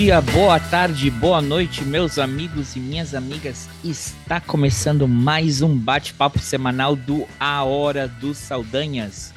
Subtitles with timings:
[0.00, 3.68] Dia, boa tarde, boa noite, meus amigos e minhas amigas.
[3.82, 9.34] Está começando mais um bate-papo semanal do A Hora dos Saldanhas,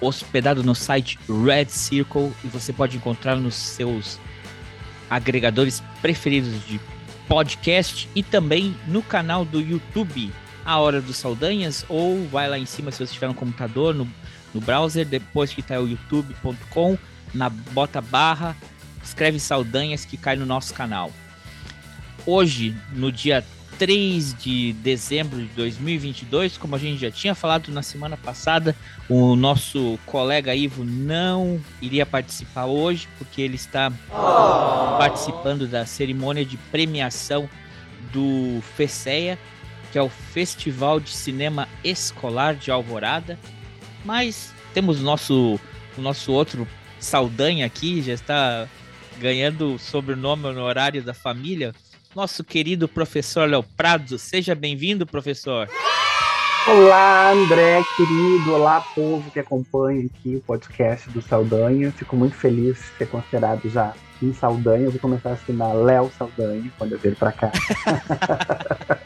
[0.00, 4.18] hospedado no site Red Circle e você pode encontrar nos seus
[5.10, 6.80] agregadores preferidos de
[7.28, 10.32] podcast e também no canal do YouTube
[10.64, 14.08] A Hora dos Saldanhas ou vai lá em cima se você estiver no computador, no,
[14.54, 16.96] no browser, depois que está o youtube.com,
[17.34, 18.56] na bota barra
[19.08, 21.10] escreve Saldanhas que cai no nosso canal.
[22.24, 23.44] Hoje, no dia
[23.78, 28.74] 3 de dezembro de 2022, como a gente já tinha falado na semana passada,
[29.08, 33.92] o nosso colega Ivo não iria participar hoje, porque ele está
[34.98, 37.48] participando da cerimônia de premiação
[38.12, 39.38] do FECEA,
[39.92, 43.38] que é o Festival de Cinema Escolar de Alvorada.
[44.04, 45.58] Mas temos nosso,
[45.96, 46.66] o nosso outro
[46.98, 48.68] Saldanha aqui, já está
[49.18, 51.74] ganhando o sobrenome honorário da família,
[52.14, 54.16] nosso querido professor Léo Prado.
[54.18, 55.68] Seja bem-vindo, professor.
[56.66, 58.54] Olá, André, querido.
[58.54, 61.90] Olá, povo que acompanha aqui o podcast do Saldanha.
[61.90, 64.90] Fico muito feliz de ser considerado já um Saldanha.
[64.90, 67.50] Vou começar a assinar Léo Saldanha quando eu vir para cá.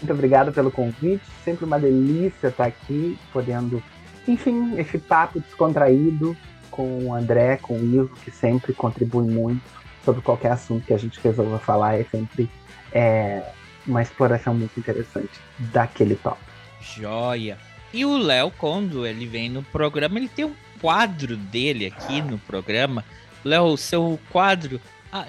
[0.00, 1.22] muito obrigado pelo convite.
[1.44, 3.82] Sempre uma delícia estar aqui, podendo,
[4.26, 6.36] enfim, esse papo descontraído
[6.74, 9.62] com o André, com o Ivo, que sempre contribui muito
[10.04, 12.00] sobre qualquer assunto que a gente resolva falar.
[12.00, 12.50] É sempre
[12.92, 13.44] é,
[13.86, 15.30] uma exploração muito interessante
[15.72, 16.50] daquele tópico.
[16.80, 17.56] Joia!
[17.92, 22.38] E o Léo, quando ele vem no programa, ele tem um quadro dele aqui no
[22.38, 23.04] programa.
[23.44, 24.80] Léo, seu quadro.
[25.12, 25.26] Ah,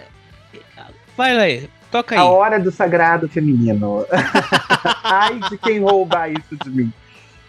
[1.15, 2.21] vai lá, toca aí.
[2.21, 4.03] A hora do sagrado feminino.
[5.03, 6.93] Ai de quem roubar isso de mim.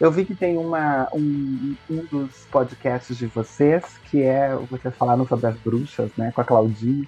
[0.01, 5.27] Eu vi que tem uma, um, um dos podcasts de vocês, que é vocês falaram
[5.27, 7.07] sobre as bruxas, né, com a Claudinha.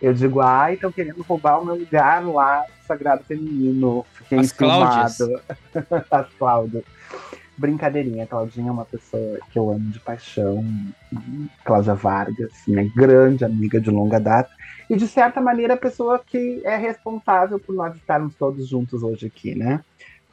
[0.00, 4.04] Eu digo, ai, estão querendo roubar o meu lugar lá Sagrado Feminino.
[4.12, 5.40] Fiquei as enciumado.
[6.10, 6.84] as Cláudias.
[7.56, 10.62] Brincadeirinha, a Claudinha é uma pessoa que eu amo de paixão.
[11.64, 14.50] Cláudia Vargas, minha grande amiga de longa data.
[14.90, 19.26] E, de certa maneira, a pessoa que é responsável por nós estarmos todos juntos hoje
[19.26, 19.82] aqui, né?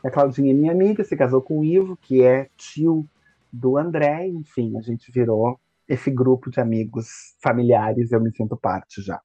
[0.04, 3.08] A Claudinha é minha amiga, se casou com o Ivo, que é tio
[3.52, 9.02] do André, enfim, a gente virou esse grupo de amigos familiares, eu me sinto parte
[9.02, 9.22] já.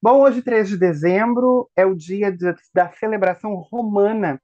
[0.00, 4.40] Bom, hoje, 3 de dezembro, é o dia de, da celebração romana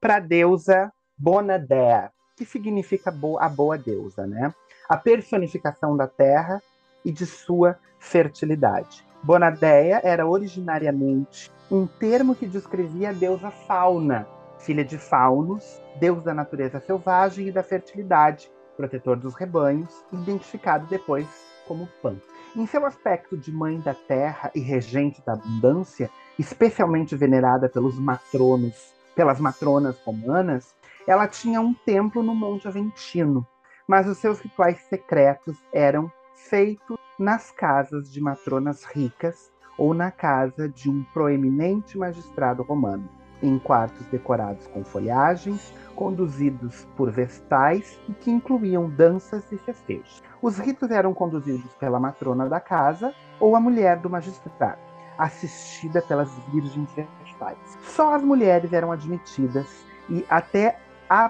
[0.00, 4.52] para a deusa Bonadea, que significa a boa deusa, né?
[4.88, 6.60] A personificação da terra
[7.04, 9.04] e de sua fertilidade.
[9.22, 14.26] Bonadeia era originariamente um termo que descrevia a deusa Fauna,
[14.62, 21.26] filha de Faunos, deus da natureza selvagem e da fertilidade, protetor dos rebanhos, identificado depois
[21.66, 22.16] como Pan.
[22.54, 28.94] Em seu aspecto de mãe da terra e regente da abundância, especialmente venerada pelos matronos,
[29.16, 30.74] pelas matronas romanas,
[31.06, 33.46] ela tinha um templo no Monte Aventino,
[33.86, 40.68] mas os seus rituais secretos eram feitos nas casas de matronas ricas ou na casa
[40.68, 48.30] de um proeminente magistrado romano em quartos decorados com folhagens, conduzidos por vestais e que
[48.30, 50.22] incluíam danças e festejos.
[50.40, 54.80] Os ritos eram conduzidos pela matrona da casa ou a mulher do magistrado,
[55.18, 57.58] assistida pelas virgens vestais.
[57.82, 60.78] Só as mulheres eram admitidas e até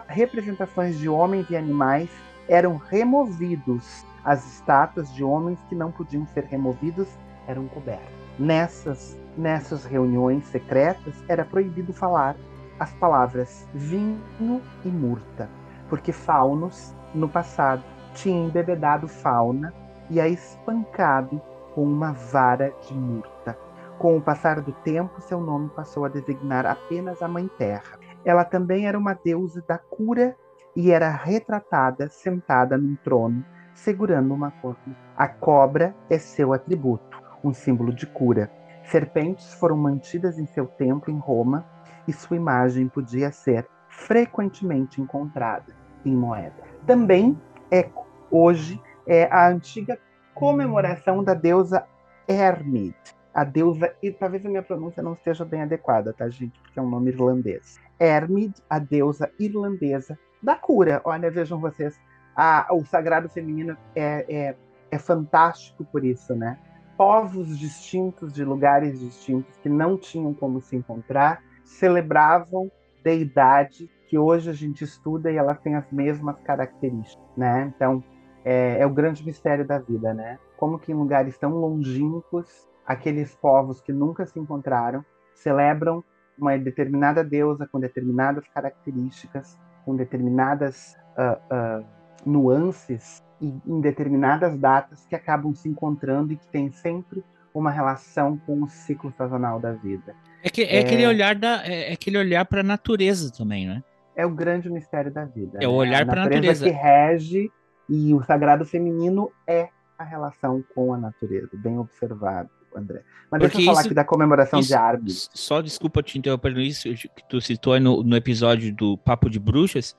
[0.07, 2.09] representações de homens e animais
[2.49, 4.05] eram removidos.
[4.25, 7.09] As estátuas de homens que não podiam ser removidos
[7.49, 8.22] eram cobertas.
[8.43, 12.37] Nessas Nessas reuniões secretas era proibido falar
[12.79, 15.49] as palavras vinho e murta,
[15.89, 19.73] porque Faunos, no passado, tinha embebedado Fauna
[20.11, 21.41] e a espancado
[21.75, 23.57] com uma vara de murta.
[23.99, 27.99] Com o passar do tempo, seu nome passou a designar apenas a Mãe Terra.
[28.23, 30.37] Ela também era uma deusa da cura
[30.77, 33.43] e era retratada sentada num trono,
[33.75, 34.97] segurando uma cobra.
[35.17, 37.12] A cobra é seu atributo,
[37.45, 38.51] um símbolo de cura
[38.85, 41.65] Serpentes foram mantidas em seu templo em Roma
[42.07, 45.75] e sua imagem podia ser frequentemente encontrada
[46.05, 46.55] em moeda.
[46.87, 47.39] Também
[47.71, 47.89] é
[48.31, 49.99] hoje é a antiga
[50.35, 51.85] comemoração da deusa
[52.29, 52.95] Hermid,
[53.35, 56.59] a deusa, e talvez a minha pronúncia não esteja bem adequada, tá, gente?
[56.61, 57.81] Porque é um nome irlandês.
[57.99, 61.01] Hermid, a deusa irlandesa da cura.
[61.05, 61.99] Olha, vejam vocês,
[62.35, 64.57] a, o sagrado feminino é, é,
[64.91, 66.59] é fantástico por isso, né?
[66.97, 72.71] Povos distintos, de lugares distintos, que não tinham como se encontrar, celebravam
[73.03, 77.73] deidade que hoje a gente estuda e ela tem as mesmas características, né?
[77.75, 78.05] Então,
[78.45, 80.39] é, é, o grande mistério da vida, né?
[80.57, 85.05] Como que em lugares tão longínquos, aqueles povos que nunca se encontraram
[85.35, 86.05] celebram
[86.39, 91.87] uma determinada deusa com determinadas características, com determinadas uh, uh,
[92.27, 97.25] nuances em determinadas datas que acabam se encontrando e que tem sempre
[97.55, 100.15] uma relação com o ciclo sazonal da vida.
[100.43, 100.81] É, que, é, é...
[100.81, 103.83] aquele olhar da, é, é aquele olhar para a natureza também, né?
[104.15, 105.59] É o grande mistério da vida.
[105.61, 105.79] É o né?
[105.79, 107.51] olhar para a natureza que rege
[107.89, 109.69] e o sagrado feminino é
[109.99, 111.51] a relação com a natureza.
[111.55, 113.03] Bem observado, André.
[113.31, 115.31] Mas Porque deixa eu falar isso, aqui da comemoração isso, de árvores.
[115.33, 119.97] Só desculpa te interromper isso que tu citou no, no episódio do Papo de Bruxas,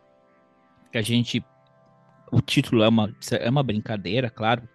[0.91, 1.43] que a gente
[2.33, 4.67] o título é uma, é uma brincadeira, claro,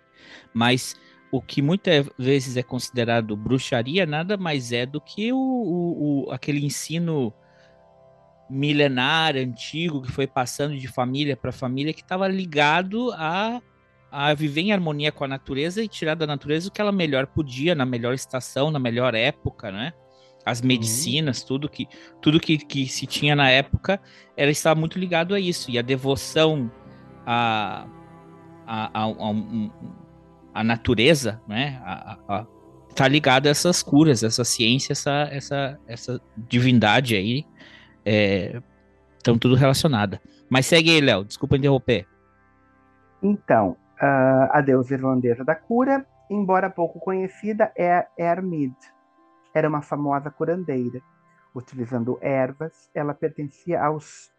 [0.55, 0.95] mas
[1.31, 6.33] o que muitas vezes é considerado bruxaria nada mais é do que o, o, o
[6.33, 7.35] aquele ensino
[8.49, 13.61] milenar, antigo, que foi passando de família para família, que estava ligado a,
[14.11, 17.27] a viver em harmonia com a natureza e tirar da natureza o que ela melhor
[17.27, 19.93] podia, na melhor estação, na melhor época, né?
[20.47, 20.67] As uhum.
[20.67, 21.47] medicinas, uhum.
[21.47, 21.87] tudo que
[22.23, 24.01] tudo que, que se tinha na época,
[24.35, 25.71] ela estava muito ligado a isso.
[25.71, 26.71] E a devoção
[27.31, 27.87] a,
[28.67, 29.35] a, a, a,
[30.55, 31.79] a natureza, né?
[31.85, 32.47] A, a,
[32.95, 37.47] tá ligada a essas curas, essa ciência, essa, essa, essa divindade aí,
[39.19, 40.21] estão é, tudo relacionada.
[40.49, 42.07] Mas segue aí, Léo, desculpa interromper.
[43.23, 48.75] Então, uh, a deusa irlandesa da cura, embora pouco conhecida, é Hermid.
[49.55, 51.01] Era uma famosa curandeira.
[51.55, 54.31] Utilizando ervas, ela pertencia aos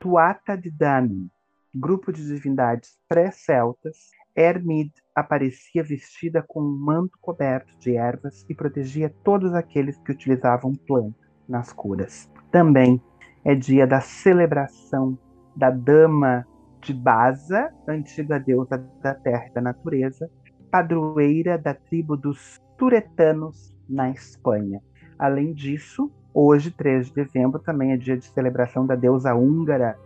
[0.00, 1.28] Tuatha de Danann,
[1.74, 4.10] grupo de divindades pré-celtas.
[4.34, 10.74] Hermid aparecia vestida com um manto coberto de ervas e protegia todos aqueles que utilizavam
[10.74, 12.30] plantas nas curas.
[12.50, 13.00] Também
[13.44, 15.18] é dia da celebração
[15.54, 16.46] da Dama
[16.80, 20.30] de Baza, antiga deusa da terra e da natureza,
[20.70, 24.80] padroeira da tribo dos Turetanos na Espanha.
[25.18, 29.96] Além disso, hoje, 3 de dezembro, também é dia de celebração da deusa húngara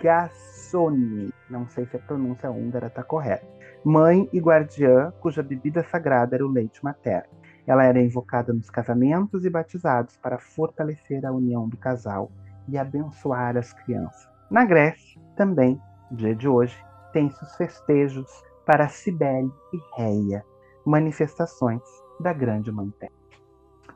[0.00, 1.32] Boldogassoni.
[1.48, 3.46] Não sei se a pronúncia húngara está correta.
[3.84, 7.28] Mãe e guardiã, cuja bebida sagrada era o leite materno.
[7.66, 12.30] Ela era invocada nos casamentos e batizados para fortalecer a união do casal
[12.68, 14.28] e abençoar as crianças.
[14.50, 15.80] Na Grécia, também,
[16.10, 16.76] dia de hoje,
[17.12, 18.26] tem-se os festejos
[18.66, 20.44] para Cibele e Reia,
[20.84, 21.82] manifestações
[22.18, 23.12] da Grande Mãe Terra.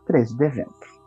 [0.07, 1.04] 3 de dezembro.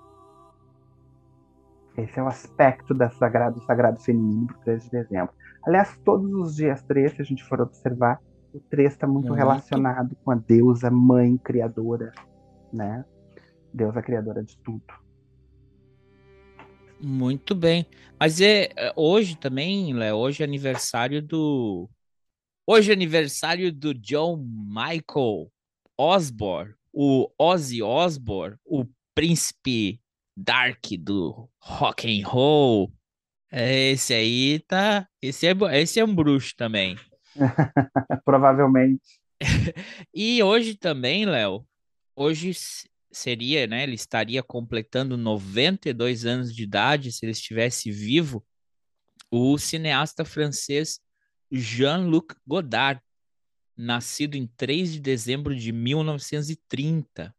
[1.98, 5.34] Esse é o aspecto da sagrado, do sagrado feminino do 3 de dezembro.
[5.66, 8.20] Aliás, todos os dias 3, se a gente for observar,
[8.54, 12.14] o 3 está muito, muito relacionado com a deusa mãe criadora
[12.72, 13.06] né?
[13.74, 14.86] Deus é criadora de tudo.
[17.00, 17.86] Muito bem.
[18.20, 21.90] Mas é, é hoje também, Léo, hoje é aniversário do.
[22.66, 25.50] Hoje é aniversário do John Michael
[25.98, 30.02] Osborne, o Ozzy Osbourne, o príncipe
[30.38, 32.94] dark do rock and roll.
[33.52, 35.08] Esse aí tá.
[35.20, 36.96] Esse é, esse é um bruxo também.
[38.24, 39.20] Provavelmente.
[40.14, 41.66] e hoje também, Léo,
[42.16, 42.52] hoje
[43.12, 43.84] seria, né?
[43.84, 48.46] Ele estaria completando 92 anos de idade se ele estivesse vivo.
[49.32, 51.00] O cineasta francês
[51.52, 53.02] Jean-Luc Godard,
[53.76, 57.34] nascido em 3 de dezembro de 1930.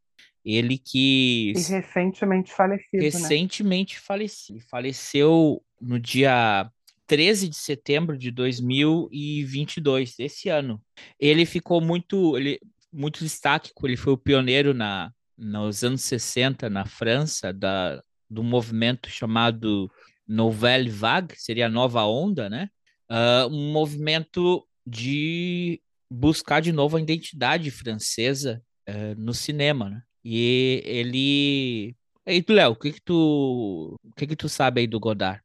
[0.44, 1.52] Ele que.
[1.56, 3.02] E recentemente falecido.
[3.02, 3.04] Né?
[3.04, 4.00] Recentemente né?
[4.04, 4.60] falecido.
[4.70, 6.70] Faleceu no dia
[7.06, 10.80] 13 de setembro de 2022, esse ano.
[11.18, 12.36] Ele ficou muito.
[12.36, 12.58] Ele,
[12.92, 19.08] muito destaque, ele foi o pioneiro na, nos anos 60 na França da, do movimento
[19.08, 19.90] chamado
[20.26, 22.68] Nouvelle Vague, seria a nova onda, né?
[23.10, 25.80] Uh, um movimento de
[26.10, 30.02] buscar de novo a identidade francesa uh, no cinema, né?
[30.30, 31.96] E ele...
[32.26, 35.40] E tu, Léo, o que que tu, o que que tu sabe aí do Godard?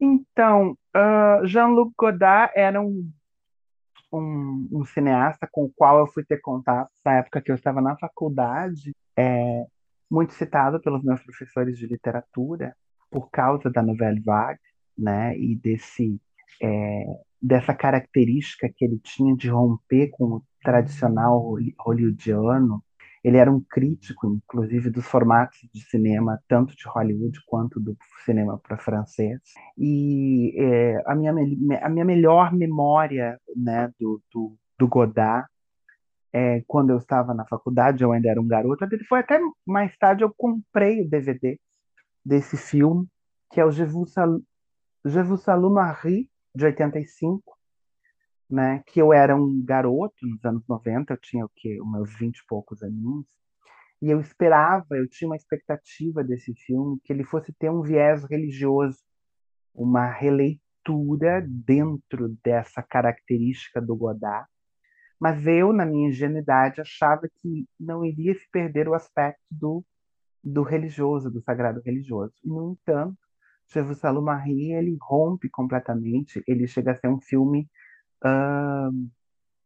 [0.00, 3.08] Então, uh, Jean-Luc Godard era um
[4.12, 7.80] um, um, cineasta com o qual eu fui ter contato na época que eu estava
[7.80, 9.64] na faculdade, é
[10.10, 12.74] muito citado pelos meus professores de literatura
[13.08, 14.58] por causa da novela vague,
[14.98, 16.20] né, e desse
[16.60, 17.04] é,
[17.40, 22.82] dessa característica que ele tinha de romper com o tradicional hollywoodiano.
[23.22, 28.58] Ele era um crítico, inclusive, dos formatos de cinema, tanto de Hollywood quanto do cinema
[28.58, 29.40] para francês.
[29.76, 31.32] E é, a, minha,
[31.82, 35.46] a minha melhor memória né, do, do, do Godard
[36.32, 38.84] é, quando eu estava na faculdade, eu ainda era um garoto.
[38.84, 41.58] Ele foi até mais tarde eu comprei o DVD
[42.24, 43.06] desse filme,
[43.50, 47.42] que é o Je vous, salue, Marie, de 85,
[48.50, 48.82] né?
[48.86, 51.80] Que eu era um garoto nos anos 90, eu tinha o quê?
[51.80, 53.26] Os meus 20 e poucos aninhos.
[54.02, 58.24] E eu esperava, eu tinha uma expectativa desse filme que ele fosse ter um viés
[58.24, 58.98] religioso,
[59.74, 64.48] uma releitura dentro dessa característica do Godard.
[65.20, 69.84] Mas eu, na minha ingenuidade, achava que não iria se perder o aspecto do,
[70.42, 72.32] do religioso, do sagrado religioso.
[72.42, 73.18] E, no entanto,
[73.72, 77.68] Jesus Marie ele rompe completamente, ele chega a ser um filme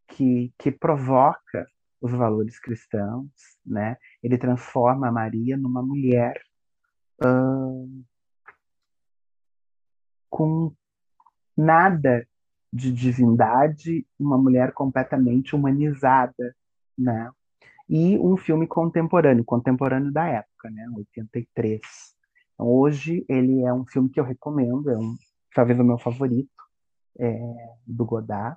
[0.08, 1.66] que, que provoca
[2.00, 3.30] os valores cristãos,
[3.64, 3.96] né?
[4.22, 6.40] Ele transforma a Maria numa mulher
[10.28, 10.74] com
[11.56, 12.26] nada
[12.72, 16.54] de divindade, uma mulher completamente humanizada,
[16.98, 17.30] né?
[17.88, 20.86] E um filme contemporâneo, contemporâneo da época, né?
[20.96, 21.80] 83.
[22.54, 25.14] Então, hoje ele é um filme que eu recomendo, é um,
[25.54, 26.50] talvez o meu favorito
[27.18, 27.40] é,
[27.86, 28.56] do Godard,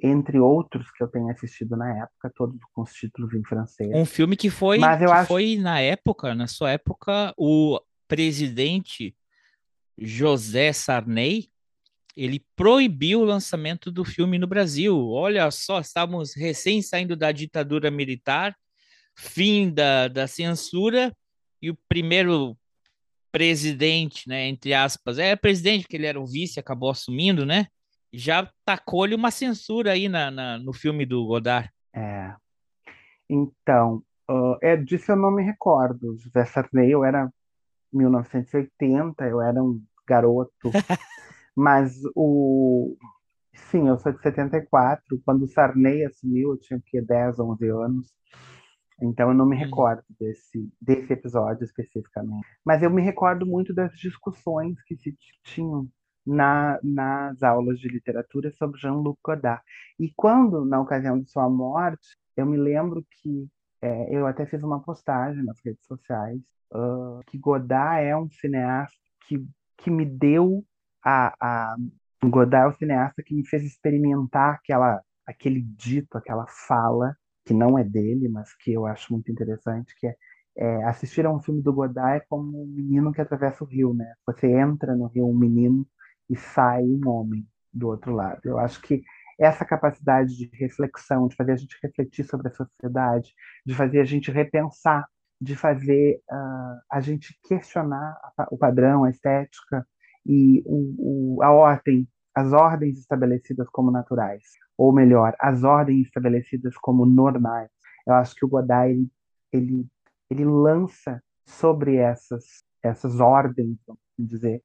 [0.00, 3.90] entre outros que eu tenho assistido na época, todos com os títulos em francês.
[3.94, 5.28] Um filme que foi, Mas eu que acho...
[5.28, 9.16] foi na época, na sua época, o presidente
[9.98, 11.48] José Sarney,
[12.16, 15.08] ele proibiu o lançamento do filme no Brasil.
[15.10, 18.56] Olha só, estávamos recém saindo da ditadura militar,
[19.14, 21.14] fim da, da censura,
[21.60, 22.56] e o primeiro
[23.36, 27.66] presidente, né, entre aspas, é presidente, que ele era o vice, acabou assumindo, né?
[28.10, 31.68] Já tacou-lhe uma censura aí na, na, no filme do Godard.
[31.94, 32.34] É.
[33.28, 36.16] Então, uh, é disso eu não me recordo.
[36.16, 37.30] José Sarney, eu era
[37.92, 40.50] 1980, eu era um garoto.
[41.54, 42.96] Mas o.
[43.52, 45.20] Sim, eu sou de 74.
[45.26, 47.02] Quando o Sarney assumiu, eu tinha o quê?
[47.02, 48.06] 10, 11 anos.
[49.00, 49.62] Então eu não me uhum.
[49.62, 52.46] recordo desse, desse episódio especificamente.
[52.64, 55.88] Mas eu me recordo muito das discussões que se tinham
[56.26, 59.62] na, nas aulas de literatura sobre Jean-Luc Godard.
[59.98, 63.48] E quando, na ocasião de sua morte, eu me lembro que
[63.82, 66.40] é, eu até fiz uma postagem nas redes sociais
[66.72, 68.96] uh, que Godard é um cineasta
[69.28, 70.64] que, que me deu
[71.04, 71.76] a, a
[72.24, 77.78] Godard é o cineasta que me fez experimentar aquela, aquele dito, aquela fala que não
[77.78, 80.16] é dele, mas que eu acho muito interessante, que é,
[80.58, 83.94] é, assistir a um filme do Godard é como um menino que atravessa o rio,
[83.94, 84.14] né?
[84.26, 85.86] Você entra no rio um menino
[86.28, 88.40] e sai um homem do outro lado.
[88.44, 89.04] Eu acho que
[89.38, 93.32] essa capacidade de reflexão, de fazer a gente refletir sobre a sociedade,
[93.64, 95.06] de fazer a gente repensar,
[95.40, 98.18] de fazer uh, a gente questionar
[98.50, 99.86] o padrão, a estética
[100.24, 104.42] e o, o, a ordem, as ordens estabelecidas como naturais
[104.76, 107.70] ou melhor, as ordens estabelecidas como normais.
[108.06, 109.10] Eu acho que o Godard ele,
[109.52, 109.86] ele,
[110.30, 114.62] ele lança sobre essas essas ordens, vamos dizer,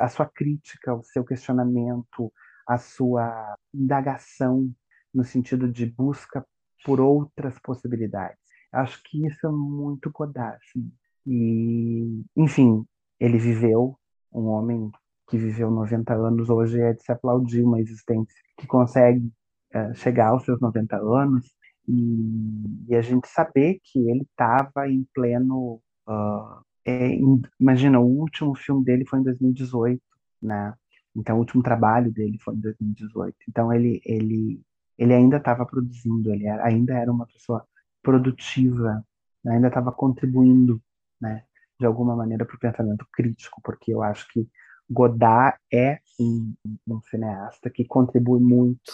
[0.00, 2.32] a sua crítica, o seu questionamento,
[2.66, 4.72] a sua indagação
[5.12, 6.44] no sentido de busca
[6.84, 8.38] por outras possibilidades.
[8.72, 10.58] Eu acho que isso é muito Godard.
[10.68, 10.92] Assim.
[11.26, 12.84] E, enfim,
[13.18, 13.98] ele viveu,
[14.32, 14.90] um homem
[15.26, 19.32] que viveu 90 anos, hoje é de se aplaudir uma existência que consegue
[19.72, 21.46] é, chegar aos seus 90 anos
[21.88, 25.80] e, e a gente saber que ele estava em pleno.
[26.06, 30.00] Uh, é, em, imagina, o último filme dele foi em 2018,
[30.42, 30.74] né?
[31.16, 33.36] Então, o último trabalho dele foi em 2018.
[33.48, 34.60] Então, ele, ele,
[34.98, 37.66] ele ainda estava produzindo, ele era, ainda era uma pessoa
[38.02, 39.04] produtiva,
[39.44, 39.54] né?
[39.54, 40.82] ainda estava contribuindo,
[41.20, 41.44] né?
[41.78, 44.48] De alguma maneira para o pensamento crítico, porque eu acho que
[44.90, 46.54] Godard é um,
[46.86, 48.92] um cineasta que contribui muito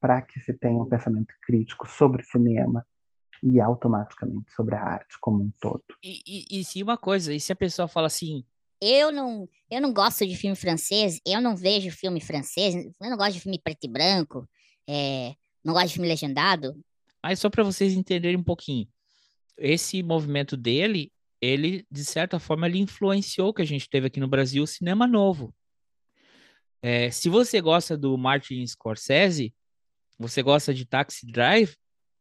[0.00, 2.84] para que se tenha um pensamento crítico sobre cinema
[3.42, 5.82] e automaticamente sobre a arte como um todo.
[6.02, 8.44] E, e, e se uma coisa, e se a pessoa fala assim,
[8.80, 13.16] eu não, eu não gosto de filme francês, eu não vejo filme francês, eu não
[13.16, 14.48] gosto de filme preto e branco,
[14.88, 15.34] é,
[15.64, 16.74] não gosto de filme legendado.
[17.22, 18.88] Aí só para vocês entenderem um pouquinho,
[19.56, 21.12] esse movimento dele
[21.42, 25.08] ele, de certa forma, ele influenciou que a gente teve aqui no Brasil, o cinema
[25.08, 25.52] novo.
[26.80, 29.52] É, se você gosta do Martin Scorsese,
[30.16, 31.74] você gosta de Taxi Drive,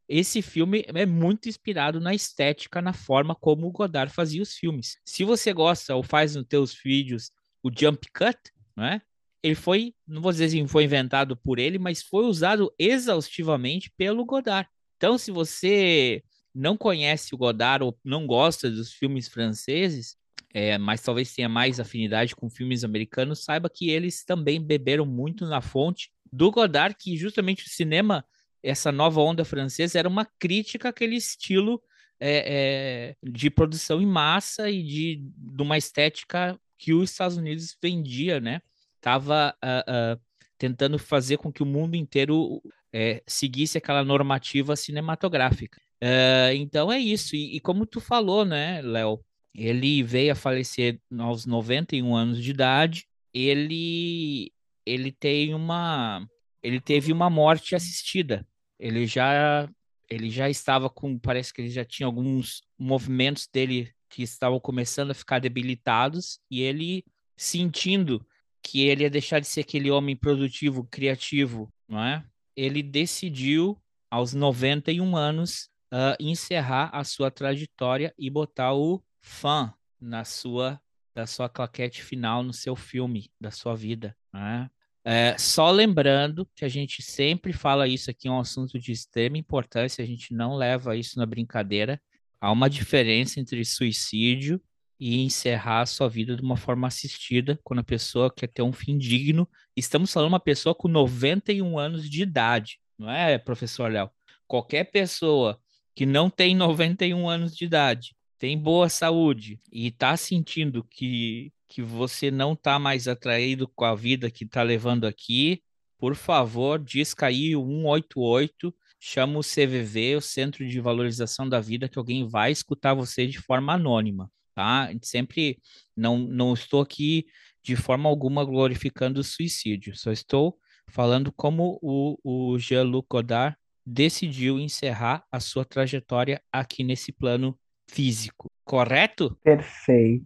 [0.10, 4.98] esse filme é muito inspirado na estética, na forma como o Godard fazia os filmes.
[5.06, 7.32] Se você gosta ou faz nos teus vídeos
[7.64, 8.38] o jump cut,
[8.76, 9.02] né?
[9.44, 14.26] Ele foi, não vou dizer se foi inventado por ele, mas foi usado exaustivamente pelo
[14.26, 14.70] Godard.
[14.98, 20.16] Então, se você não conhece o Godard ou não gosta dos filmes franceses,
[20.54, 25.46] é, mas talvez tenha mais afinidade com filmes americanos, saiba que eles também beberam muito
[25.46, 28.26] na fonte do Godard, que justamente o cinema,
[28.62, 31.82] essa nova onda francesa, era uma crítica àquele estilo
[32.20, 37.76] é, é, de produção em massa e de, de uma estética que os Estados Unidos
[37.82, 38.62] vendia, né?
[39.00, 40.22] Tava uh, uh,
[40.58, 42.62] tentando fazer com que o mundo inteiro
[42.94, 45.82] é, seguisse aquela normativa cinematográfica.
[46.04, 47.36] Uh, então é isso.
[47.36, 49.24] E, e, como tu falou, né, Léo?
[49.54, 53.06] Ele veio a falecer aos 91 anos de idade.
[53.34, 54.52] Ele
[54.86, 56.26] ele tem uma
[56.64, 58.48] ele teve uma morte assistida.
[58.80, 59.70] Ele já
[60.10, 65.12] ele já estava com parece que ele já tinha alguns movimentos dele que estavam começando
[65.12, 67.06] a ficar debilitados e ele
[67.38, 68.26] sentindo
[68.62, 72.24] que ele ia deixar de ser aquele homem produtivo, criativo, não é?
[72.56, 80.24] Ele decidiu aos 91 anos uh, encerrar a sua trajetória e botar o fã na
[80.24, 80.80] sua
[81.14, 84.16] da sua claquete final no seu filme da sua vida.
[84.34, 84.70] Né?
[85.04, 89.38] É, só lembrando que a gente sempre fala isso aqui é um assunto de extrema
[89.38, 92.02] importância, a gente não leva isso na brincadeira.
[92.40, 94.62] Há uma diferença entre suicídio
[95.00, 98.72] e encerrar a sua vida de uma forma assistida, quando a pessoa quer ter um
[98.72, 99.50] fim digno.
[99.76, 104.10] Estamos falando de uma pessoa com 91 anos de idade, não é, professor Léo?
[104.48, 105.60] Qualquer pessoa
[106.02, 111.84] que não tem 91 anos de idade tem boa saúde e está sentindo que, que
[111.84, 115.62] você não está mais atraído com a vida que está levando aqui,
[116.00, 121.88] por favor, disca aí o 188, chama o CVV, o Centro de Valorização da Vida,
[121.88, 124.90] que alguém vai escutar você de forma anônima, tá?
[125.04, 125.60] Sempre
[125.96, 127.28] não, não estou aqui
[127.62, 133.56] de forma alguma glorificando o suicídio, só estou falando como o, o Jean-Luc Godard
[133.92, 137.58] decidiu encerrar a sua trajetória aqui nesse plano
[137.90, 139.38] físico, correto?
[139.44, 140.26] Perfeito,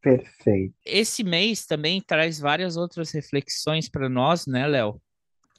[0.00, 0.74] perfeito.
[0.84, 5.00] Esse mês também traz várias outras reflexões para nós, né, Léo?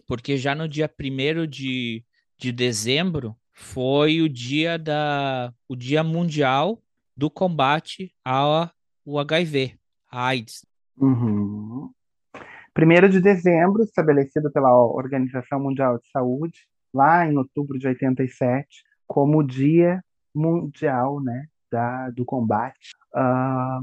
[0.07, 2.03] Porque já no dia 1 de,
[2.37, 6.81] de dezembro foi o dia da o dia mundial
[7.17, 8.71] do combate ao
[9.05, 9.75] HIV,
[10.11, 10.65] AIDS.
[10.95, 11.91] Uhum.
[12.77, 19.39] 1 de dezembro, estabelecido pela Organização Mundial de Saúde, lá em outubro de 87, como
[19.39, 23.81] o Dia mundial né, da, do combate, uh,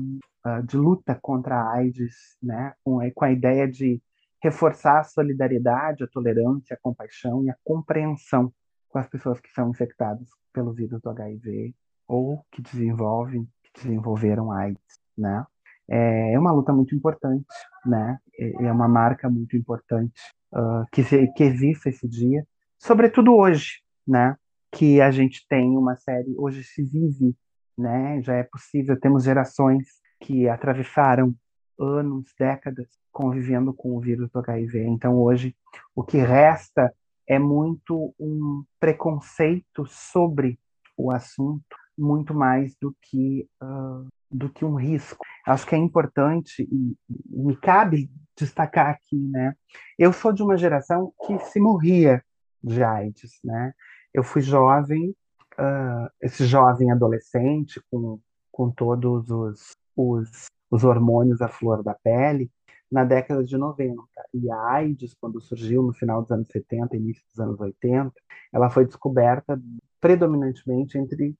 [0.48, 4.00] uh, de luta contra a AIDS, né, com, com a ideia de
[4.42, 8.52] reforçar a solidariedade, a tolerância, a compaixão e a compreensão
[8.88, 11.74] com as pessoas que são infectadas pelo vírus do HIV
[12.06, 14.80] ou que desenvolvem, que desenvolveram AIDS,
[15.18, 15.44] né?
[15.88, 17.46] É, é uma luta muito importante,
[17.84, 18.18] né?
[18.38, 20.20] É, é uma marca muito importante
[20.52, 22.46] uh, que, que exista esse dia,
[22.78, 24.36] sobretudo hoje, né?
[24.76, 27.34] que a gente tem uma série, hoje se vive,
[27.76, 28.20] né?
[28.22, 29.86] Já é possível, temos gerações
[30.20, 31.34] que atravessaram
[31.78, 34.84] anos, décadas convivendo com o vírus do HIV.
[34.86, 35.56] Então hoje
[35.94, 36.92] o que resta
[37.26, 40.58] é muito um preconceito sobre
[40.96, 45.24] o assunto, muito mais do que uh, do que um risco.
[45.46, 49.54] Acho que é importante e, e me cabe destacar aqui, né?
[49.98, 52.22] Eu sou de uma geração que se morria
[52.62, 53.72] de AIDS, né?
[54.16, 55.10] eu fui jovem,
[55.58, 58.18] uh, esse jovem adolescente, com,
[58.50, 62.50] com todos os, os, os hormônios à flor da pele,
[62.90, 64.02] na década de 90.
[64.32, 68.10] E a AIDS, quando surgiu no final dos anos 70, início dos anos 80,
[68.54, 69.60] ela foi descoberta
[70.00, 71.36] predominantemente entre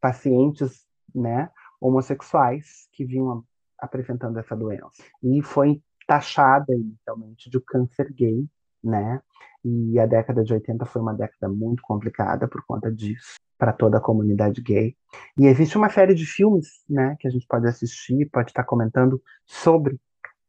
[0.00, 3.44] pacientes né, homossexuais que vinham
[3.78, 5.04] apresentando essa doença.
[5.22, 8.48] E foi taxada inicialmente de câncer gay,
[8.82, 9.20] né?
[9.64, 13.98] E a década de 80 foi uma década muito complicada por conta disso, para toda
[13.98, 14.96] a comunidade gay.
[15.38, 19.20] E existe uma série de filmes, né, que a gente pode assistir, pode estar comentando
[19.44, 19.98] sobre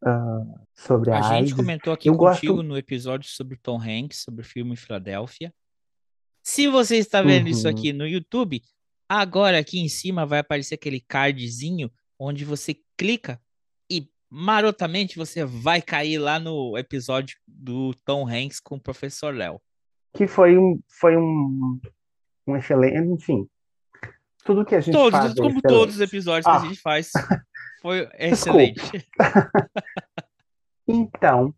[0.04, 1.50] uh, sobre a, a AIDS.
[1.50, 2.68] gente comentou aqui Eu contigo gosto...
[2.68, 5.54] no episódio sobre Tom Hanks, sobre o filme Filadélfia.
[6.44, 7.52] Se você está vendo uhum.
[7.52, 8.62] isso aqui no YouTube,
[9.08, 13.42] agora aqui em cima vai aparecer aquele cardzinho onde você clica
[14.30, 19.60] marotamente você vai cair lá no episódio do Tom Hanks com o professor Léo.
[20.14, 21.80] Que foi um, foi um,
[22.48, 23.48] um excelente, enfim.
[24.44, 25.32] Tudo que a gente todos, faz.
[25.32, 26.52] É como todos os episódios ah.
[26.52, 26.70] que a ah.
[26.70, 27.12] gente faz.
[27.82, 29.08] Foi excelente.
[30.86, 31.56] então,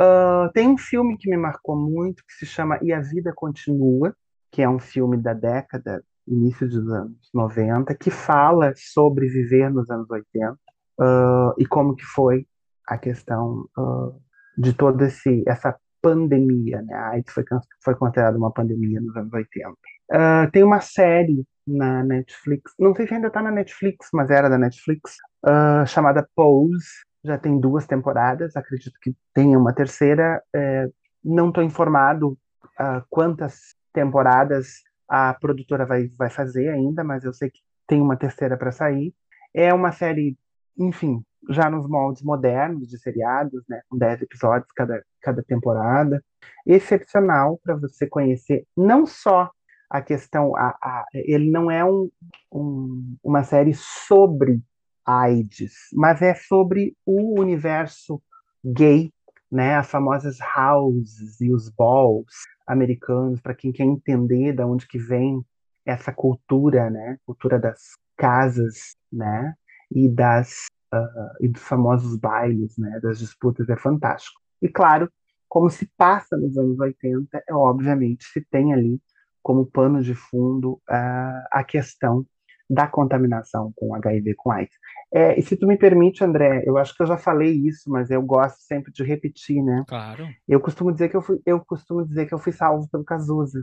[0.00, 4.14] Uh, tem um filme que me marcou muito que se chama E a Vida Continua,
[4.50, 9.88] que é um filme da década, início dos anos 90, que fala sobre viver nos
[9.90, 10.58] anos 80
[11.00, 12.46] uh, e como que foi
[12.86, 14.14] a questão uh,
[14.56, 15.06] de toda
[15.46, 16.94] essa pandemia, né?
[16.94, 17.44] A AIDS foi,
[17.82, 19.70] foi considerada uma pandemia nos anos 80.
[19.70, 24.50] Uh, tem uma série na Netflix, não sei se ainda está na Netflix, mas era
[24.50, 26.84] da Netflix, uh, chamada Pose.
[27.24, 30.42] Já tem duas temporadas, acredito que tenha uma terceira.
[30.54, 30.90] É,
[31.24, 32.32] não estou informado
[32.78, 38.16] uh, quantas temporadas a produtora vai, vai fazer ainda, mas eu sei que tem uma
[38.16, 39.14] terceira para sair.
[39.54, 40.36] É uma série,
[40.78, 46.22] enfim, já nos moldes modernos de seriados, né, com 10 episódios cada, cada temporada.
[46.66, 49.50] Excepcional para você conhecer não só
[49.88, 52.10] a questão, a, a, ele não é um,
[52.50, 54.60] um, uma série sobre
[55.04, 58.20] AIDS, mas é sobre o universo
[58.64, 59.12] gay,
[59.50, 62.32] né, as famosas houses e os balls
[62.66, 65.44] americanos, para quem quer entender de onde que vem
[65.84, 69.54] essa cultura, né, cultura das casas, né,
[69.94, 74.40] e das uh, e dos famosos bailes, né, das disputas é fantástico.
[74.60, 75.10] E claro,
[75.48, 79.00] como se passa nos anos 80, é obviamente se tem ali
[79.42, 82.26] como pano de fundo uh, a questão
[82.68, 84.74] da contaminação com HIV com AIDS.
[85.12, 88.10] É, e se tu me permite, André, eu acho que eu já falei isso, mas
[88.10, 89.84] eu gosto sempre de repetir, né?
[89.86, 90.28] Claro.
[90.48, 93.62] Eu costumo dizer que eu fui, eu costumo dizer que eu fui salvo pelo Cazuza.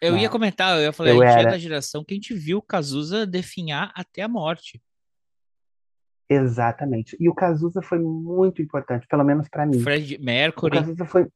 [0.00, 0.20] Eu né?
[0.20, 1.48] ia comentar, eu ia falar, eu a gente era...
[1.48, 4.80] é da geração que a gente viu o Cazuza definhar até a morte.
[6.28, 7.16] Exatamente.
[7.20, 9.80] E o Cazuza foi muito importante, pelo menos para mim.
[9.80, 10.78] Fred Mercury.
[10.78, 11.28] O Cazuza foi,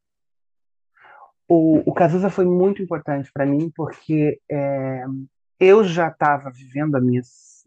[1.48, 5.04] o, o Cazuza foi muito importante para mim porque é,
[5.60, 7.22] eu já estava vivendo a minha,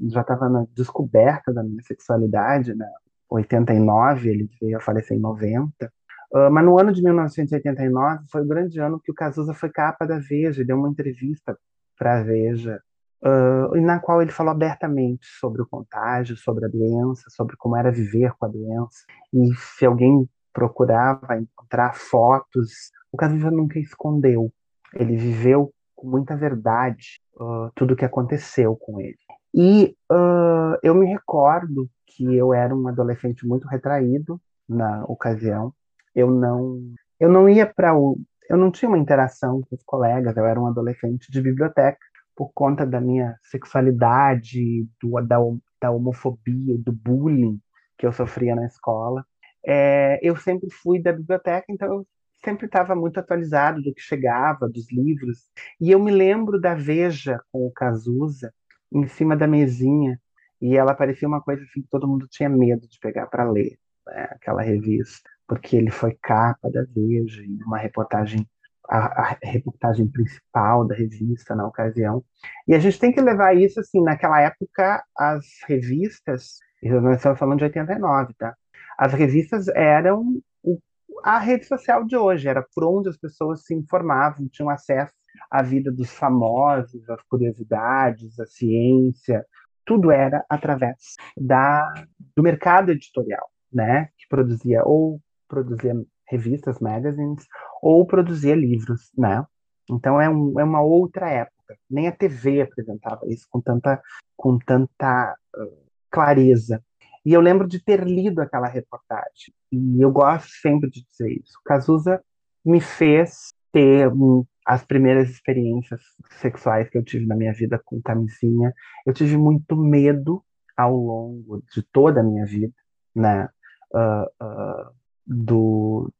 [0.09, 2.87] já estava na descoberta da minha sexualidade, né?
[3.29, 5.91] 89, ele veio a falecer em 90.
[6.33, 9.69] Uh, ah, mas no ano de 1989 foi o grande ano que o Cazuza foi
[9.69, 11.57] capa da Veja, deu uma entrevista
[11.97, 12.81] para a Veja
[13.23, 17.91] uh, na qual ele falou abertamente sobre o contágio, sobre a doença, sobre como era
[17.91, 19.05] viver com a doença.
[19.33, 24.51] E se alguém procurava encontrar fotos, o Cazuza nunca escondeu.
[24.93, 29.17] Ele viveu com muita verdade uh, tudo o que aconteceu com ele.
[29.53, 35.73] E uh, eu me recordo que eu era um adolescente muito retraído na ocasião.
[36.13, 36.81] Eu não,
[37.19, 38.17] eu não ia para o,
[38.49, 40.35] eu não tinha uma interação com os colegas.
[40.35, 41.99] Eu era um adolescente de biblioteca
[42.41, 45.37] por conta da minha sexualidade, do, da,
[45.79, 47.61] da homofobia, do bullying
[47.95, 49.23] que eu sofria na escola.
[49.63, 52.07] É, eu sempre fui da biblioteca, então eu
[52.43, 55.51] sempre estava muito atualizado do que chegava, dos livros.
[55.79, 58.51] E eu me lembro da Veja com o Cazuza
[58.91, 60.19] em cima da mesinha,
[60.59, 63.77] e ela parecia uma coisa assim que todo mundo tinha medo de pegar para ler,
[64.07, 68.49] né, aquela revista, porque ele foi capa da Veja, em uma reportagem
[68.91, 72.23] a, a, reportagem principal da revista na ocasião.
[72.67, 77.59] E a gente tem que levar isso assim, naquela época as revistas, nós estamos falando
[77.59, 78.53] de 89, tá?
[78.97, 80.77] As revistas eram o,
[81.23, 85.13] a rede social de hoje, era por onde as pessoas se informavam, tinham acesso
[85.49, 89.45] à vida dos famosos, às curiosidades, à ciência,
[89.85, 91.93] tudo era através da,
[92.35, 94.09] do mercado editorial, né?
[94.17, 95.93] Que produzia ou produzia
[96.31, 97.45] revistas, magazines,
[97.81, 99.45] ou produzia livros, né?
[99.89, 101.77] Então é, um, é uma outra época.
[101.89, 104.01] Nem a TV apresentava isso com tanta,
[104.37, 106.81] com tanta uh, clareza.
[107.25, 109.53] E eu lembro de ter lido aquela reportagem.
[109.71, 111.59] E eu gosto sempre de dizer isso.
[111.65, 112.21] Cazuza
[112.63, 116.01] me fez ter um, as primeiras experiências
[116.39, 118.73] sexuais que eu tive na minha vida com camisinha.
[119.05, 120.43] Eu tive muito medo
[120.75, 122.73] ao longo de toda a minha vida,
[123.13, 123.49] né?
[123.93, 126.11] Uh, uh, do,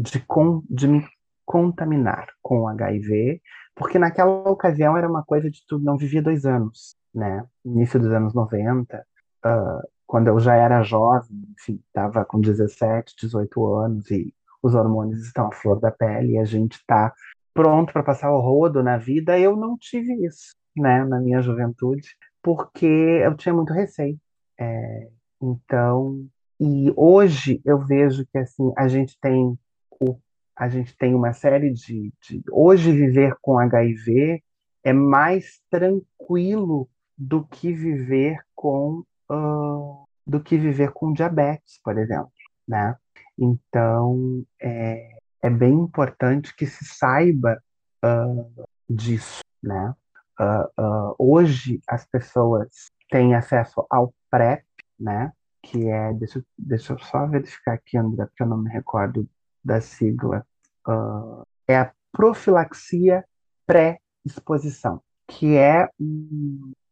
[0.00, 1.06] de, com, de me
[1.44, 3.40] contaminar com HIV,
[3.74, 7.44] porque naquela ocasião era uma coisa de tudo, não vivia dois anos, né?
[7.64, 9.02] Início dos anos 90, uh,
[9.44, 15.24] ah, quando eu já era jovem, enfim, estava com 17, 18 anos e os hormônios
[15.24, 17.12] estão à flor da pele e a gente está
[17.54, 22.08] pronto para passar o rodo na vida, eu não tive isso, né, na minha juventude,
[22.42, 24.18] porque eu tinha muito receio.
[24.58, 25.08] É,
[25.42, 26.26] então,
[26.60, 29.58] e hoje eu vejo que assim a gente tem
[30.00, 30.18] o,
[30.56, 34.42] a gente tem uma série de, de hoje viver com HIV
[34.82, 42.32] é mais tranquilo do que viver com uh, do que viver com diabetes, por exemplo,
[42.66, 42.96] né?
[43.38, 47.62] Então é, é bem importante que se saiba
[48.04, 49.94] uh, disso, né?
[50.40, 54.64] Uh, hoje as pessoas têm acesso ao PrEP,
[54.98, 55.32] né?
[55.62, 59.28] que é, deixa, deixa eu só verificar aqui, André, porque eu não me recordo
[59.64, 60.46] da sigla,
[60.88, 63.24] uh, é a profilaxia
[63.66, 65.88] pré-exposição, que é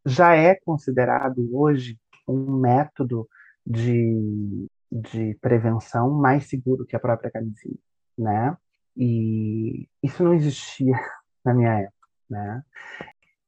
[0.07, 3.29] já é considerado hoje um método
[3.67, 7.79] de, de prevenção mais seguro que a própria camisinha,
[8.17, 8.57] né?
[8.97, 10.95] E isso não existia
[11.45, 12.63] na minha época, né?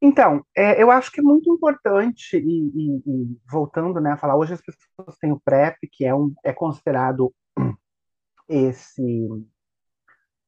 [0.03, 4.35] Então, é, eu acho que é muito importante, e, e, e, voltando né, a falar,
[4.37, 7.33] hoje as pessoas têm o PrEP, que é, um, é considerado
[8.51, 9.29] esse,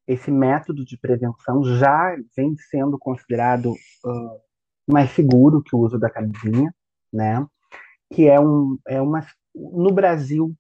[0.09, 4.41] esse método de prevenção, já vem sendo considerado uh,
[4.93, 6.75] mais seguro que o uso da camisinha,
[7.13, 7.47] né?
[8.13, 10.53] Que é um, é uma, no Brasil,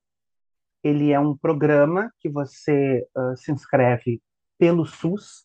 [0.85, 4.22] ele é um programa que você uh, se inscreve
[4.57, 5.44] pelo SUS,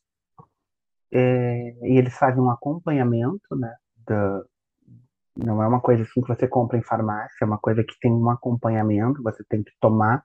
[1.11, 3.75] é, e eles fazem um acompanhamento, né?
[4.05, 4.43] Da,
[5.35, 8.11] não é uma coisa assim que você compra em farmácia, é uma coisa que tem
[8.11, 10.23] um acompanhamento, você tem que tomar.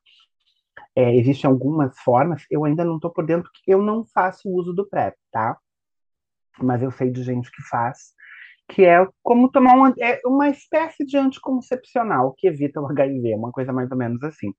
[0.94, 4.72] É, existem algumas formas, eu ainda não estou por dentro, porque eu não faço uso
[4.72, 5.56] do PrEP, tá?
[6.60, 8.12] Mas eu sei de gente que faz,
[8.68, 13.52] que é como tomar um, é uma espécie de anticoncepcional que evita o HIV, uma
[13.52, 14.52] coisa mais ou menos assim.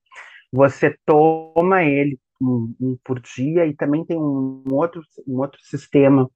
[0.52, 6.30] Você toma ele um, um por dia e também tem um outro, um outro sistema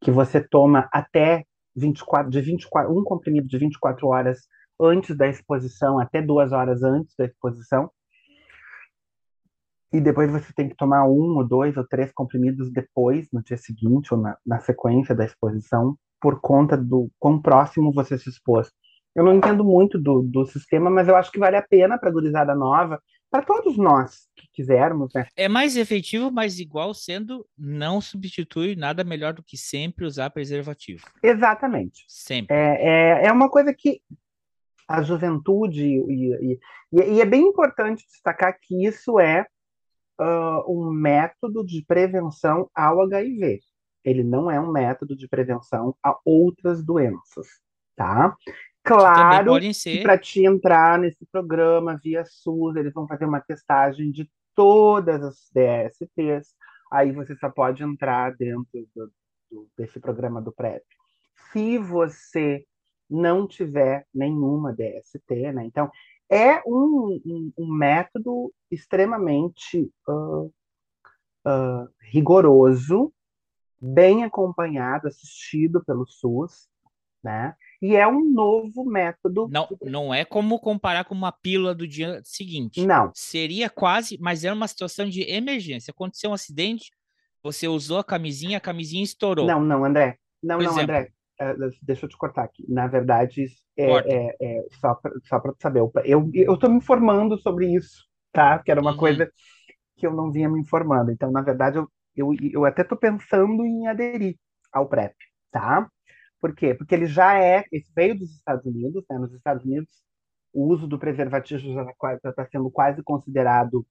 [0.00, 4.40] que você toma até 24, de 24, um comprimido de 24 horas
[4.80, 7.90] antes da exposição, até duas horas antes da exposição.
[9.92, 13.56] E depois você tem que tomar um ou dois ou três comprimidos depois, no dia
[13.56, 18.70] seguinte, ou na, na sequência da exposição, por conta do quão próximo você se expôs.
[19.14, 22.10] Eu não entendo muito do, do sistema, mas eu acho que vale a pena para
[22.10, 25.12] a gurizada nova, para todos nós que quisermos.
[25.14, 25.26] Né?
[25.36, 31.04] É mais efetivo, mas igual sendo, não substitui nada melhor do que sempre usar preservativo.
[31.22, 32.04] Exatamente.
[32.08, 32.54] Sempre.
[32.54, 34.00] É, é, é uma coisa que
[34.88, 36.58] a juventude, e, e,
[36.92, 39.46] e, é bem importante destacar que isso é
[40.20, 43.60] uh, um método de prevenção ao HIV.
[44.04, 47.46] Ele não é um método de prevenção a outras doenças,
[47.96, 48.36] tá?
[48.84, 54.30] Claro que para te entrar nesse programa via SUS, eles vão fazer uma testagem de
[54.54, 56.54] todas as DSTs,
[56.90, 59.12] aí você só pode entrar dentro do,
[59.50, 60.84] do, desse programa do PrEP.
[61.52, 62.64] Se você
[63.10, 65.64] não tiver nenhuma DST, né?
[65.64, 65.90] Então,
[66.30, 70.52] é um, um, um método extremamente uh,
[71.46, 73.12] uh, rigoroso,
[73.80, 76.68] bem acompanhado, assistido pelo SUS,
[77.22, 77.54] né?
[77.80, 79.48] E é um novo método.
[79.50, 82.84] Não, não é como comparar com uma pílula do dia seguinte.
[82.86, 83.10] Não.
[83.14, 85.90] Seria quase, mas era uma situação de emergência.
[85.90, 86.90] Aconteceu um acidente,
[87.42, 89.46] você usou a camisinha, a camisinha estourou.
[89.46, 90.18] Não, não, André.
[90.42, 91.12] Não, Por não, exemplo, André.
[91.40, 92.64] Uh, deixa eu te cortar aqui.
[92.68, 93.46] Na verdade,
[93.76, 95.80] é, é, é só para saber.
[96.04, 98.58] Eu, eu estou me informando sobre isso, tá?
[98.58, 98.96] Que era uma uhum.
[98.96, 99.30] coisa
[99.96, 101.10] que eu não vinha me informando.
[101.10, 104.36] Então, na verdade, eu, eu, eu até estou pensando em aderir
[104.72, 105.14] ao PrEP,
[105.50, 105.88] tá?
[106.40, 106.74] Por quê?
[106.74, 109.18] Porque ele já é, esse veio dos Estados Unidos, né?
[109.18, 109.90] Nos Estados Unidos,
[110.52, 113.86] o uso do preservativo já está tá sendo quase considerado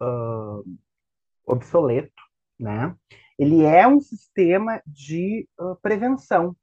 [0.00, 0.64] uh,
[1.46, 2.22] obsoleto,
[2.58, 2.94] né?
[3.38, 6.56] Ele é um sistema de uh, prevenção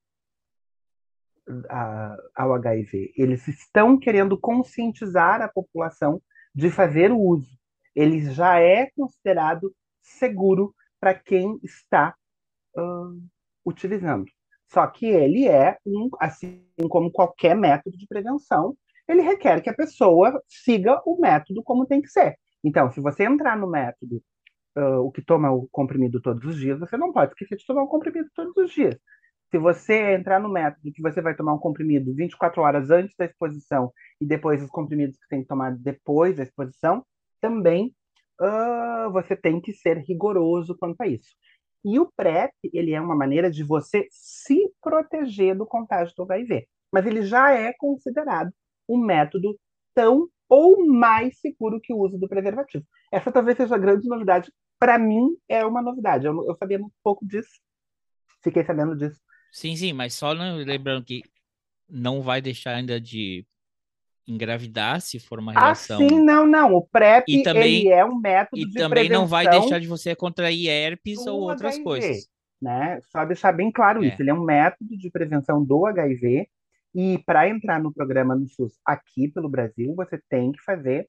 [2.36, 3.14] ao HIV.
[3.16, 6.22] Eles estão querendo conscientizar a população
[6.54, 7.58] de fazer o uso.
[7.96, 12.16] Ele já é considerado seguro para quem está
[12.78, 13.22] uh,
[13.66, 14.26] utilizando.
[14.72, 18.76] Só que ele é, um, assim como qualquer método de prevenção,
[19.08, 22.38] ele requer que a pessoa siga o método como tem que ser.
[22.64, 24.22] Então, se você entrar no método,
[24.78, 27.84] uh, o que toma o comprimido todos os dias, você não pode esquecer de tomar
[27.84, 28.96] o comprimido todos os dias.
[29.52, 33.26] Se você entrar no método que você vai tomar um comprimido 24 horas antes da
[33.26, 37.04] exposição e depois os comprimidos que tem que tomar depois da exposição,
[37.42, 37.96] também
[38.40, 41.30] uh, você tem que ser rigoroso quanto a isso.
[41.84, 46.68] E o PrEP, ele é uma maneira de você se proteger do contágio do HIV.
[46.92, 48.52] Mas ele já é considerado
[48.88, 49.58] um método
[49.94, 52.84] tão ou mais seguro que o uso do preservativo.
[53.12, 54.52] Essa talvez seja a grande novidade.
[54.78, 56.26] Para mim, é uma novidade.
[56.26, 57.62] Eu, eu sabia muito pouco disso.
[58.44, 59.20] Fiquei sabendo disso.
[59.52, 61.24] Sim, sim, mas só lembrando que
[61.90, 63.46] não vai deixar ainda de
[64.28, 66.00] engravidar se for uma relação.
[66.00, 66.76] Ah, sim, não, não.
[66.76, 69.88] O PrEP e também, ele é um método e de também não vai deixar de
[69.88, 72.28] você contrair herpes ou outras HIV, coisas.
[72.62, 73.00] Né?
[73.12, 74.08] Só deixar bem claro é.
[74.08, 74.22] isso.
[74.22, 76.48] Ele é um método de prevenção do HIV
[76.94, 81.08] e para entrar no programa no SUS aqui pelo Brasil, você tem que fazer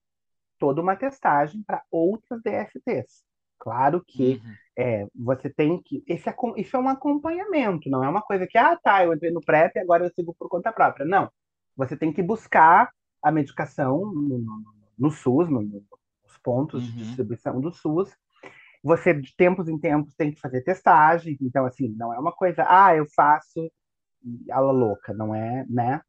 [0.59, 3.23] toda uma testagem para outras DSTs.
[3.59, 4.55] Claro que uhum.
[4.81, 6.03] É, você tem que.
[6.07, 9.41] Esse, isso é um acompanhamento, não é uma coisa que, ah, tá, eu entrei no
[9.41, 11.05] PrEP e agora eu sigo por conta própria.
[11.05, 11.31] Não.
[11.77, 12.91] Você tem que buscar
[13.23, 14.65] a medicação no, no,
[14.99, 16.91] no SUS, no, nos pontos uhum.
[16.91, 18.11] de distribuição do SUS,
[18.83, 21.37] Você, de tempos em tempos, tem que fazer testagem.
[21.41, 23.71] Então, assim, não é uma coisa, ah, eu faço
[24.51, 26.01] ala louca, não é, né?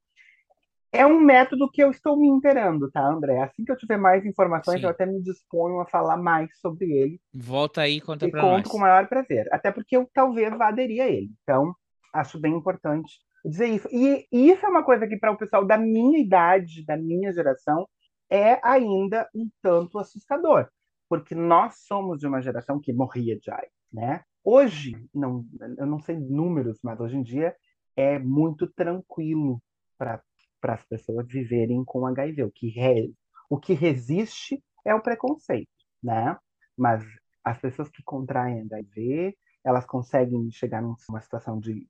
[0.94, 3.42] É um método que eu estou me inteirando, tá, André?
[3.42, 4.86] Assim que eu tiver mais informações, Sim.
[4.86, 7.22] eu até me disponho a falar mais sobre ele.
[7.34, 9.48] Volta aí e conta e pra conto com o maior prazer.
[9.54, 11.32] Até porque eu talvez vá aderir a ele.
[11.44, 11.74] Então,
[12.14, 13.14] acho bem importante
[13.46, 13.88] dizer isso.
[13.92, 17.32] E, e isso é uma coisa que, para o pessoal da minha idade, da minha
[17.32, 17.88] geração,
[18.30, 20.68] é ainda um tanto assustador.
[21.08, 24.24] Porque nós somos de uma geração que morria de AIDS, né?
[24.44, 25.46] Hoje, não,
[25.78, 27.56] eu não sei números, mas hoje em dia
[27.96, 29.62] é muito tranquilo
[29.98, 30.22] para
[30.62, 32.44] para as pessoas viverem com HIV.
[32.44, 33.14] O que, re,
[33.50, 35.70] o que resiste é o preconceito,
[36.02, 36.38] né?
[36.78, 37.04] Mas
[37.44, 41.88] as pessoas que contraem HIV, elas conseguem chegar numa situação de,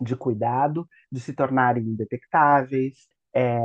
[0.00, 3.08] de cuidado, de se tornarem indetectáveis.
[3.34, 3.58] É,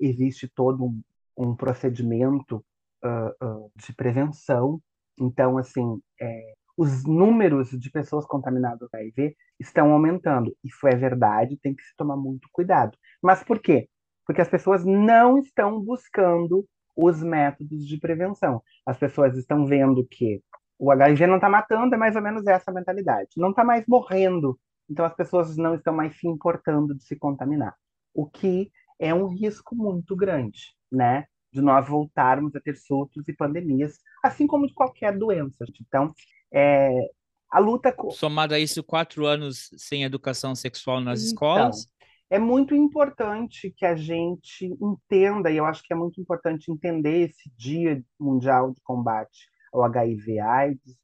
[0.00, 1.02] existe todo um,
[1.36, 2.64] um procedimento
[3.04, 4.80] uh, uh, de prevenção.
[5.18, 10.56] Então, assim, é, os números de pessoas contaminadas com HIV estão aumentando.
[10.62, 12.96] Isso é verdade, tem que se tomar muito cuidado.
[13.20, 13.88] Mas por quê?
[14.24, 16.64] Porque as pessoas não estão buscando
[16.94, 18.62] os métodos de prevenção.
[18.86, 20.40] As pessoas estão vendo que
[20.78, 23.30] o HIV não está matando, é mais ou menos essa mentalidade.
[23.36, 24.56] Não está mais morrendo.
[24.88, 27.74] Então as pessoas não estão mais se importando de se contaminar.
[28.14, 31.26] O que é um risco muito grande, né?
[31.52, 35.64] De nós voltarmos a ter surtos e pandemias, assim como de qualquer doença.
[35.80, 36.14] Então,
[36.52, 37.10] é,
[37.50, 37.94] a luta.
[38.10, 41.88] Somado a isso, quatro anos sem educação sexual nas então, escolas.
[42.30, 47.30] É muito importante que a gente entenda, e eu acho que é muito importante entender
[47.30, 50.96] esse Dia Mundial de Combate ao HIV/AIDS,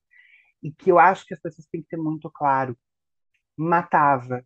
[0.63, 2.77] e que eu acho que as pessoas têm que ter muito claro.
[3.57, 4.45] Matava.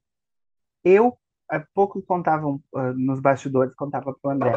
[0.85, 1.19] Eu,
[1.51, 4.53] há pouco contavam uh, nos bastidores, contava para o André,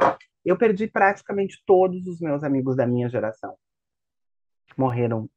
[0.46, 3.56] eu perdi praticamente todos os meus amigos da minha geração.
[4.78, 5.30] Morreram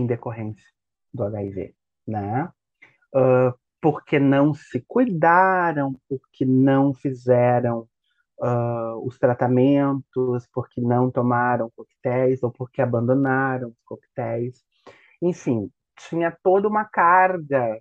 [0.00, 0.66] em decorrência
[1.12, 1.74] do HIV,
[2.06, 2.50] né?
[3.14, 7.88] Uh, porque não se cuidaram, porque não fizeram
[8.40, 14.62] uh, os tratamentos, porque não tomaram coquetéis ou porque abandonaram os coquetéis.
[15.22, 15.70] Enfim,
[16.08, 17.80] tinha toda uma carga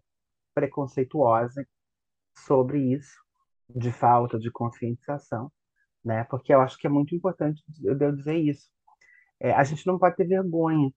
[0.53, 1.67] preconceituosa
[2.37, 3.19] sobre isso,
[3.69, 5.51] de falta de conscientização,
[6.03, 6.23] né?
[6.25, 8.69] Porque eu acho que é muito importante eu dizer isso.
[9.39, 10.91] É, a gente não pode ter vergonha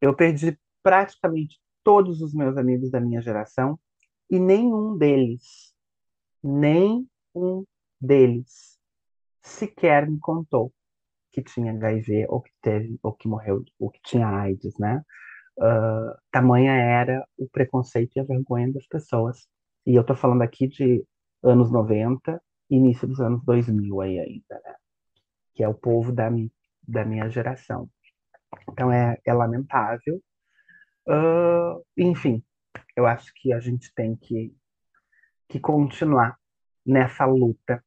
[0.00, 3.78] eu perdi praticamente todos os meus amigos da minha geração
[4.30, 5.74] e nenhum deles,
[6.42, 7.64] nem um
[8.00, 8.78] deles
[9.42, 10.72] sequer me contou
[11.30, 15.02] que tinha HIV ou que teve ou que morreu ou que tinha AIDS, né?
[15.58, 19.48] Uh, tamanha era o preconceito e a vergonha das pessoas.
[19.86, 21.04] E eu tô falando aqui de
[21.42, 24.74] anos 90, início dos anos 2000 aí ainda, né?
[25.54, 26.30] Que é o povo da,
[26.86, 27.88] da minha geração.
[28.70, 30.22] Então é, é lamentável.
[31.06, 32.42] Uh, enfim,
[32.96, 34.54] eu acho que a gente tem que,
[35.48, 36.36] que continuar
[36.84, 37.84] nessa luta,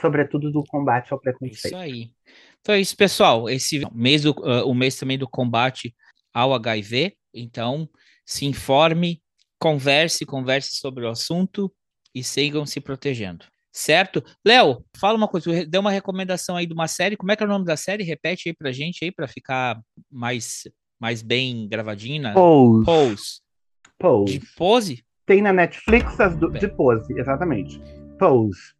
[0.00, 1.66] sobretudo do combate ao preconceito.
[1.66, 2.12] Isso aí.
[2.60, 3.48] Então é isso, pessoal.
[3.48, 5.94] Esse mês, do, uh, o mês também do combate
[6.32, 7.16] ao HIV.
[7.34, 7.88] Então,
[8.24, 9.22] se informe,
[9.58, 11.72] converse, converse sobre o assunto
[12.14, 13.46] e sigam se protegendo.
[13.72, 14.22] Certo?
[14.44, 17.46] Léo, fala uma coisa, deu uma recomendação aí de uma série, como é que é
[17.46, 18.02] o nome da série?
[18.02, 19.80] Repete aí pra gente aí, pra ficar
[20.10, 22.32] mais, mais bem gravadinha.
[22.34, 22.84] Pose.
[22.84, 23.40] Pose.
[23.98, 24.38] Pose.
[24.38, 25.04] De Pose?
[25.24, 27.80] Tem na Netflix as do, de Pose, exatamente.
[28.18, 28.74] Pose.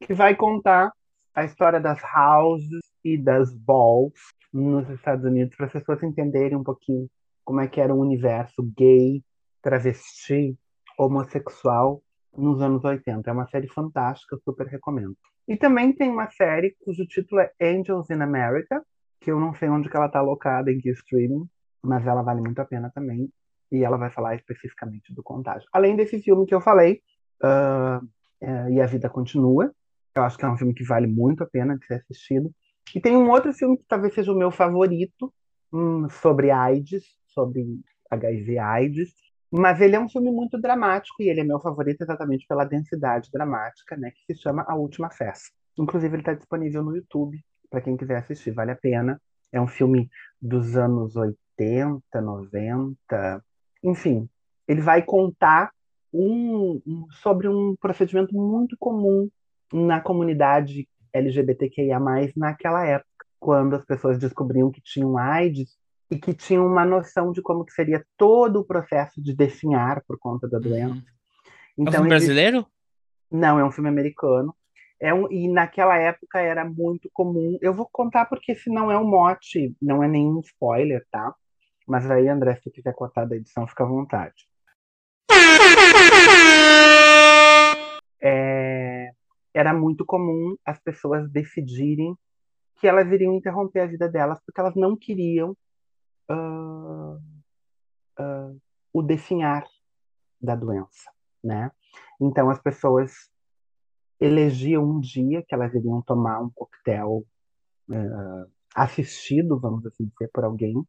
[0.00, 0.92] Que vai contar
[1.34, 4.12] a história das houses e das balls
[4.52, 7.08] nos Estados Unidos, para as pessoas entenderem um pouquinho
[7.44, 9.22] como é que era o universo gay,
[9.62, 10.56] travesti,
[10.98, 12.02] homossexual
[12.36, 13.28] nos anos 80.
[13.28, 15.16] É uma série fantástica, super recomendo.
[15.48, 18.84] E também tem uma série cujo título é Angels in America,
[19.20, 21.46] que eu não sei onde que ela está alocada, em que streaming,
[21.82, 23.28] mas ela vale muito a pena também.
[23.70, 25.68] E ela vai falar especificamente do contágio.
[25.72, 27.00] Além desse filme que eu falei,
[27.42, 28.06] uh,
[28.40, 29.72] é, E a Vida Continua,
[30.14, 32.52] eu acho que é um filme que vale muito a pena de ser assistido.
[32.94, 35.32] E tem um outro filme que talvez seja o meu favorito,
[35.72, 37.64] um, sobre AIDS, sobre
[38.10, 39.14] HIV AIDS,
[39.50, 43.30] mas ele é um filme muito dramático e ele é meu favorito exatamente pela densidade
[43.32, 44.12] dramática, né?
[44.12, 45.50] Que se chama A Última Festa.
[45.76, 49.20] Inclusive, ele está disponível no YouTube para quem quiser assistir, vale a pena.
[49.52, 50.08] É um filme
[50.40, 53.44] dos anos 80, 90,
[53.82, 54.28] enfim.
[54.68, 55.72] Ele vai contar
[56.12, 59.28] um, um, sobre um procedimento muito comum
[59.72, 61.98] na comunidade LGBTQIA+,
[62.36, 65.76] naquela época, quando as pessoas descobriam que tinham AIDS
[66.10, 70.18] e que tinham uma noção de como que seria todo o processo de definhar por
[70.18, 70.94] conta da doença.
[70.94, 71.02] Uhum.
[71.02, 71.14] Então,
[71.76, 72.66] é um então, filme brasileiro?
[73.30, 74.54] Não, é um filme americano.
[74.98, 75.30] É um...
[75.30, 77.56] E naquela época era muito comum.
[77.62, 81.32] Eu vou contar porque se não é um mote, não é nenhum spoiler, tá?
[81.86, 84.48] Mas aí, André, se quiser cortar da edição, fica à vontade.
[88.22, 89.10] É,
[89.54, 92.14] era muito comum as pessoas decidirem
[92.78, 95.56] que elas iriam interromper a vida delas porque elas não queriam
[96.30, 97.20] uh,
[98.92, 99.64] o definhar
[100.40, 101.10] da doença,
[101.42, 101.70] né?
[102.20, 103.30] Então as pessoas
[104.20, 107.24] elegiam um dia que elas iriam tomar um coquetel
[107.88, 110.86] uh, assistido, vamos assim dizer, por alguém,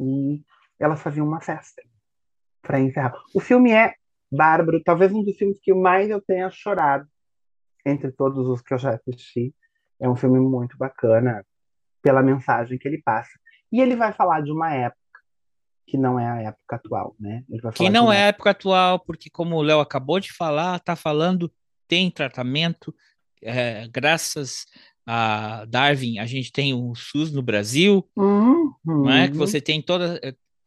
[0.00, 0.42] e
[0.78, 1.82] elas faziam uma festa
[2.60, 3.14] para encerrar.
[3.34, 3.94] O filme é
[4.30, 7.06] bárbaro, talvez um dos filmes que mais eu tenha chorado
[7.84, 9.54] entre todos os que eu já assisti.
[10.00, 11.44] É um filme muito bacana
[12.00, 13.38] pela mensagem que ele passa.
[13.72, 15.00] E ele vai falar de uma época
[15.86, 17.44] que não é a época atual, né?
[17.74, 21.52] que não é a época atual, porque como o Léo acabou de falar, tá falando,
[21.86, 22.94] tem tratamento,
[23.42, 24.66] é, graças
[25.06, 28.72] a Darwin, a gente tem o SUS no Brasil, uhum.
[28.84, 29.28] não é?
[29.28, 30.20] Que você tem toda,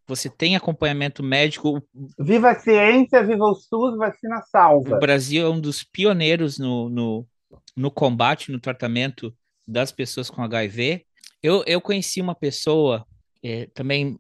[0.08, 1.82] você tem acompanhamento médico.
[2.20, 4.98] Viva a ciência, viva o SUS, vacina salva.
[4.98, 7.28] O Brasil é um dos pioneiros no, no,
[7.76, 9.34] no combate, no tratamento
[9.68, 11.06] das pessoas com HIV.
[11.46, 13.06] Eu, eu conheci uma pessoa
[13.44, 14.20] é, também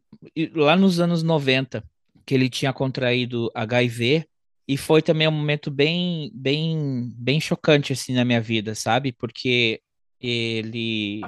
[0.53, 1.84] lá nos anos 90
[2.23, 4.28] que ele tinha contraído HIV
[4.67, 9.11] e foi também um momento bem bem bem chocante assim na minha vida, sabe?
[9.11, 9.82] Porque
[10.21, 11.21] ele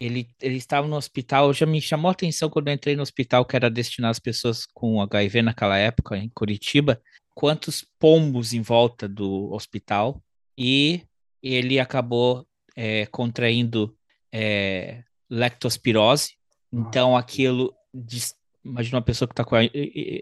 [0.00, 3.44] ele, ele estava no hospital, já me chamou a atenção quando eu entrei no hospital
[3.44, 6.98] que era destinado às pessoas com HIV naquela época, em Curitiba,
[7.34, 10.22] quantos pombos em volta do hospital,
[10.56, 11.02] e
[11.42, 13.94] ele acabou é, contraindo
[14.32, 16.34] é, lectospirose,
[16.72, 17.74] então aquilo,
[18.64, 19.62] imagina uma pessoa que está com a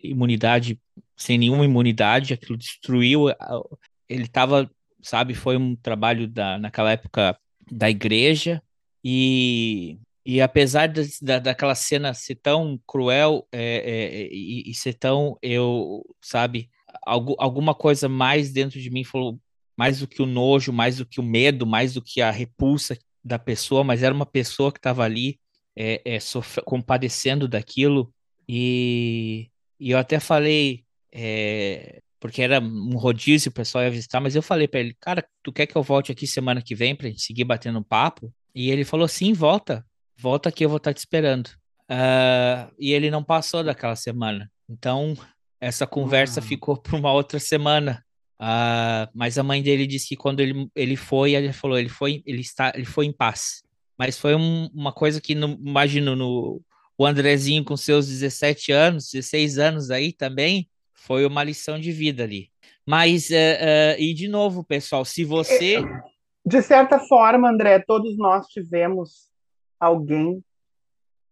[0.02, 0.80] imunidade,
[1.16, 3.26] sem nenhuma imunidade, aquilo destruiu,
[4.08, 7.38] ele estava, sabe, foi um trabalho da, naquela época
[7.70, 8.62] da igreja,
[9.04, 14.94] e, e apesar de, da, daquela cena ser tão cruel é, é, e, e, ser
[14.94, 16.68] tão, eu, sabe,
[17.06, 19.40] algo, alguma coisa mais dentro de mim falou,
[19.76, 22.98] mais do que o nojo, mais do que o medo, mais do que a repulsa
[23.24, 25.38] da pessoa, mas era uma pessoa que estava ali
[25.76, 26.18] é, é,
[26.64, 28.12] compadecendo daquilo.
[28.48, 34.36] E, e eu até falei, é, porque era um rodízio, o pessoal ia visitar, mas
[34.36, 37.08] eu falei para ele, cara, tu quer que eu volte aqui semana que vem pra
[37.08, 38.32] gente seguir batendo papo?
[38.54, 39.84] E ele falou: sim, volta,
[40.18, 41.48] volta que eu vou estar te esperando.
[41.90, 44.50] Uh, e ele não passou daquela semana.
[44.68, 45.16] Então,
[45.60, 48.04] essa conversa ficou para uma outra semana.
[48.40, 52.22] Uh, mas a mãe dele disse que quando ele, ele foi, ele falou, ele foi,
[52.24, 53.62] ele está, ele foi em paz.
[53.98, 56.62] Mas foi um, uma coisa que, não, imagino, no,
[56.96, 62.24] o Andrezinho com seus 17 anos, 16 anos aí também, foi uma lição de vida
[62.24, 62.50] ali.
[62.86, 65.84] Mas, uh, uh, e de novo, pessoal, se você
[66.44, 69.30] de certa forma, André, todos nós tivemos
[69.78, 70.42] alguém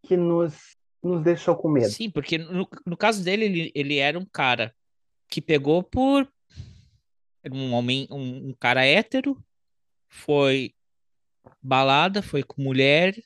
[0.06, 0.54] que nos,
[1.02, 1.88] nos deixou com medo.
[1.88, 4.74] Sim, porque no, no caso dele, ele, ele era um cara
[5.28, 6.28] que pegou por
[7.52, 9.42] um homem, um, um cara hétero,
[10.08, 10.74] foi
[11.62, 13.16] balada, foi com mulher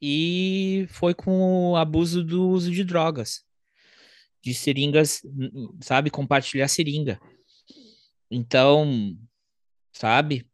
[0.00, 3.44] e foi com o abuso do uso de drogas,
[4.42, 5.22] de seringas,
[5.80, 7.20] sabe, compartilhar seringa.
[8.30, 9.16] Então,
[9.92, 10.46] sabe,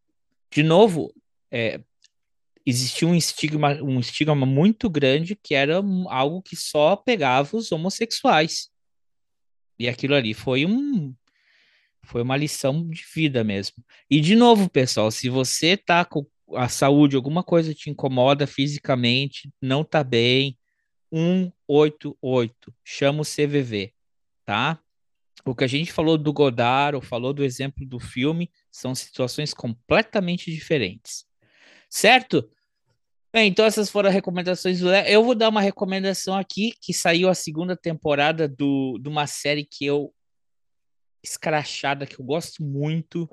[0.51, 1.15] de novo,
[1.51, 1.81] é,
[2.67, 5.77] existia um estigma, um estigma muito grande que era
[6.09, 8.69] algo que só pegava os homossexuais.
[9.79, 11.15] E aquilo ali foi um
[12.09, 13.85] foi uma lição de vida mesmo.
[14.11, 19.51] E de novo, pessoal, se você tá com a saúde, alguma coisa te incomoda fisicamente,
[19.61, 20.59] não tá bem,
[21.13, 23.93] 188, chama o CVV,
[24.45, 24.81] tá?
[25.45, 29.55] o que a gente falou do Godard, ou falou do exemplo do filme, são situações
[29.55, 31.25] completamente diferentes.
[31.89, 32.49] Certo?
[33.33, 35.07] Bem, então essas foram as recomendações do Léo.
[35.07, 39.65] Eu vou dar uma recomendação aqui, que saiu a segunda temporada do, de uma série
[39.65, 40.13] que eu
[41.23, 43.29] escrachada, que eu gosto muito.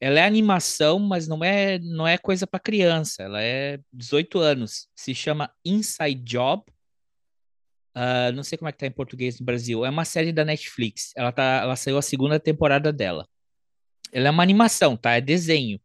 [0.00, 3.22] Ela é animação, mas não é, não é coisa para criança.
[3.22, 4.88] Ela é 18 anos.
[4.96, 6.64] Se chama Inside Job.
[7.94, 9.84] Uh, não sei como é que tá em português no Brasil.
[9.84, 11.12] É uma série da Netflix.
[11.14, 13.28] Ela, tá, ela saiu a segunda temporada dela.
[14.12, 15.12] Ela é uma animação, tá?
[15.12, 15.80] É desenho.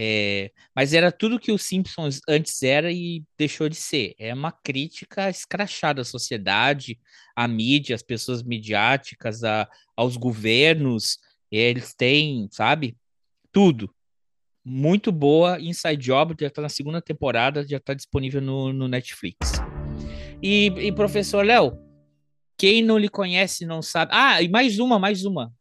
[0.00, 4.14] É, mas era tudo que os Simpsons antes era e deixou de ser.
[4.16, 7.00] É uma crítica escrachada à sociedade,
[7.34, 11.18] à mídia, às pessoas midiáticas, a, aos governos.
[11.50, 12.96] Eles têm, sabe?
[13.50, 13.92] Tudo.
[14.64, 15.60] Muito boa.
[15.60, 19.54] Inside Job já tá na segunda temporada, já tá disponível no, no Netflix.
[20.40, 21.76] E, e professor Léo,
[22.56, 24.12] quem não lhe conhece não sabe.
[24.14, 25.52] Ah, e mais uma, mais uma.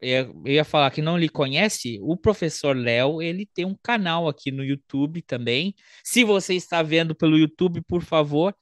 [0.00, 4.50] Eu, ia falar que não lhe conhece, o professor Léo, ele tem um canal aqui
[4.50, 5.74] no YouTube também.
[6.04, 8.54] Se você está vendo pelo YouTube, por favor,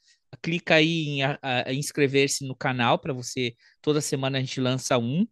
[0.42, 1.20] clica aí
[1.66, 3.54] em inscrever-se no canal para você.
[3.80, 5.26] Toda semana a gente lança um.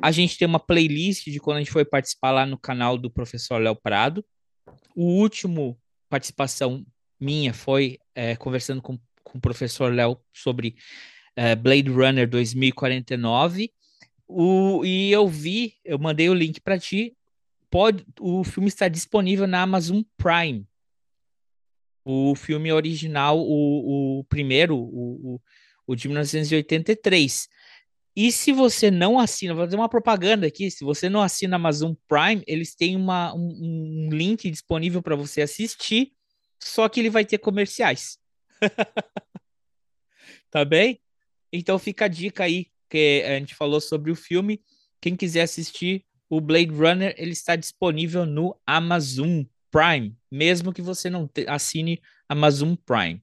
[0.00, 3.10] A gente tem uma playlist de quando a gente foi participar lá no canal do
[3.10, 4.24] professor Léo Prado.
[4.94, 5.78] O último
[6.08, 6.84] participação
[7.18, 10.76] minha foi é, conversando com, com o professor Léo sobre
[11.34, 13.70] é, Blade Runner 2049.
[14.28, 17.16] O, e eu vi, eu mandei o link para ti.
[17.70, 20.66] Pode, o filme está disponível na Amazon Prime.
[22.04, 25.40] O filme original, o, o primeiro, o, o,
[25.86, 27.48] o de 1983.
[28.16, 30.70] E se você não assina, vou fazer uma propaganda aqui.
[30.70, 35.42] Se você não assina Amazon Prime, eles têm uma, um, um link disponível para você
[35.42, 36.12] assistir,
[36.58, 38.18] só que ele vai ter comerciais.
[40.50, 40.98] tá bem?
[41.52, 44.62] Então fica a dica aí, que a gente falou sobre o filme.
[45.00, 51.10] Quem quiser assistir o Blade Runner, ele está disponível no Amazon Prime, mesmo que você
[51.10, 53.22] não assine Amazon Prime.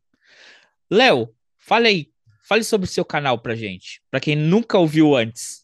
[0.90, 5.64] Léo, fale aí, fale sobre o seu canal pra gente, para quem nunca ouviu antes.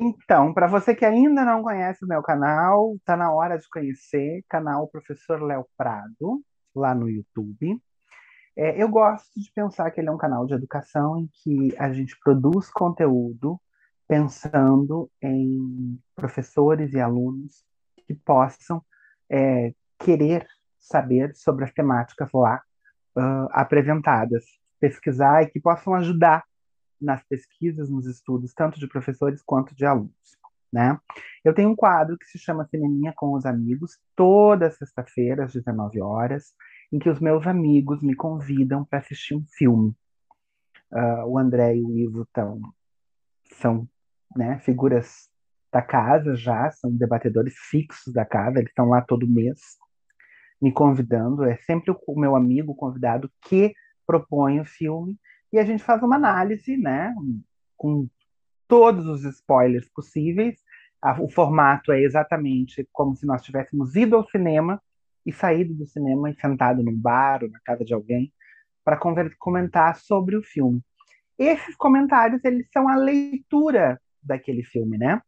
[0.00, 4.44] Então, para você que ainda não conhece o meu canal, tá na hora de conhecer,
[4.48, 6.40] canal Professor Léo Prado,
[6.74, 7.80] lá no YouTube.
[8.60, 11.92] É, eu gosto de pensar que ele é um canal de educação em que a
[11.92, 13.60] gente produz conteúdo
[14.08, 17.64] pensando em professores e alunos
[18.04, 18.82] que possam
[19.30, 20.44] é, querer
[20.76, 22.60] saber sobre as temáticas lá
[23.16, 24.44] uh, apresentadas,
[24.80, 26.42] pesquisar e que possam ajudar
[27.00, 30.36] nas pesquisas, nos estudos, tanto de professores quanto de alunos.
[30.72, 30.98] Né?
[31.44, 36.00] Eu tenho um quadro que se chama Cineminha com os Amigos, toda sexta-feira, às 19
[36.00, 36.54] horas,
[36.92, 39.94] em que os meus amigos me convidam para assistir um filme.
[40.90, 42.60] Uh, o André e o Ivo tão,
[43.54, 43.86] são
[44.34, 45.28] né, figuras
[45.70, 49.76] da casa já, são debatedores fixos da casa, eles estão lá todo mês
[50.60, 51.44] me convidando.
[51.44, 53.74] É sempre o meu amigo convidado que
[54.06, 55.16] propõe o filme
[55.52, 57.14] e a gente faz uma análise, né,
[57.76, 58.08] com
[58.66, 60.58] todos os spoilers possíveis.
[61.20, 64.82] O formato é exatamente como se nós tivéssemos ido ao cinema
[65.28, 68.32] e saído do cinema e sentado num bar ou na casa de alguém
[68.82, 68.98] para
[69.38, 70.82] comentar sobre o filme.
[71.38, 75.20] Esses comentários eles são a leitura daquele filme, né?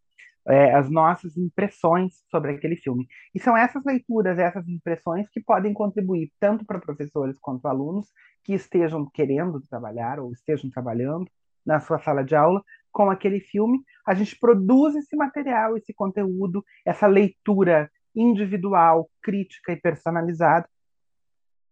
[0.48, 3.06] É, as nossas impressões sobre aquele filme.
[3.34, 8.08] E são essas leituras, essas impressões que podem contribuir tanto para professores quanto alunos
[8.42, 11.30] que estejam querendo trabalhar ou estejam trabalhando
[11.64, 13.80] na sua sala de aula com aquele filme.
[14.06, 20.68] A gente produz esse material, esse conteúdo, essa leitura individual, crítica e personalizada,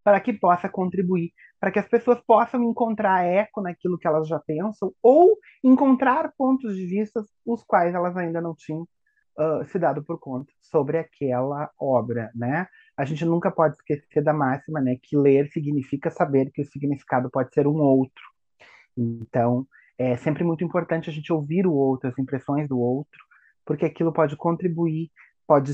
[0.04, 4.38] para que possa contribuir, para que as pessoas possam encontrar eco naquilo que elas já
[4.38, 8.82] pensam ou encontrar pontos de vista os quais elas ainda não tinham
[9.38, 12.66] uh, se dado por conta sobre aquela obra, né?
[12.96, 17.30] A gente nunca pode esquecer da máxima, né, que ler significa saber que o significado
[17.30, 18.24] pode ser um outro.
[18.96, 19.66] Então,
[19.96, 23.18] é sempre muito importante a gente ouvir o outro, as impressões do outro,
[23.64, 25.10] porque aquilo pode contribuir,
[25.46, 25.72] pode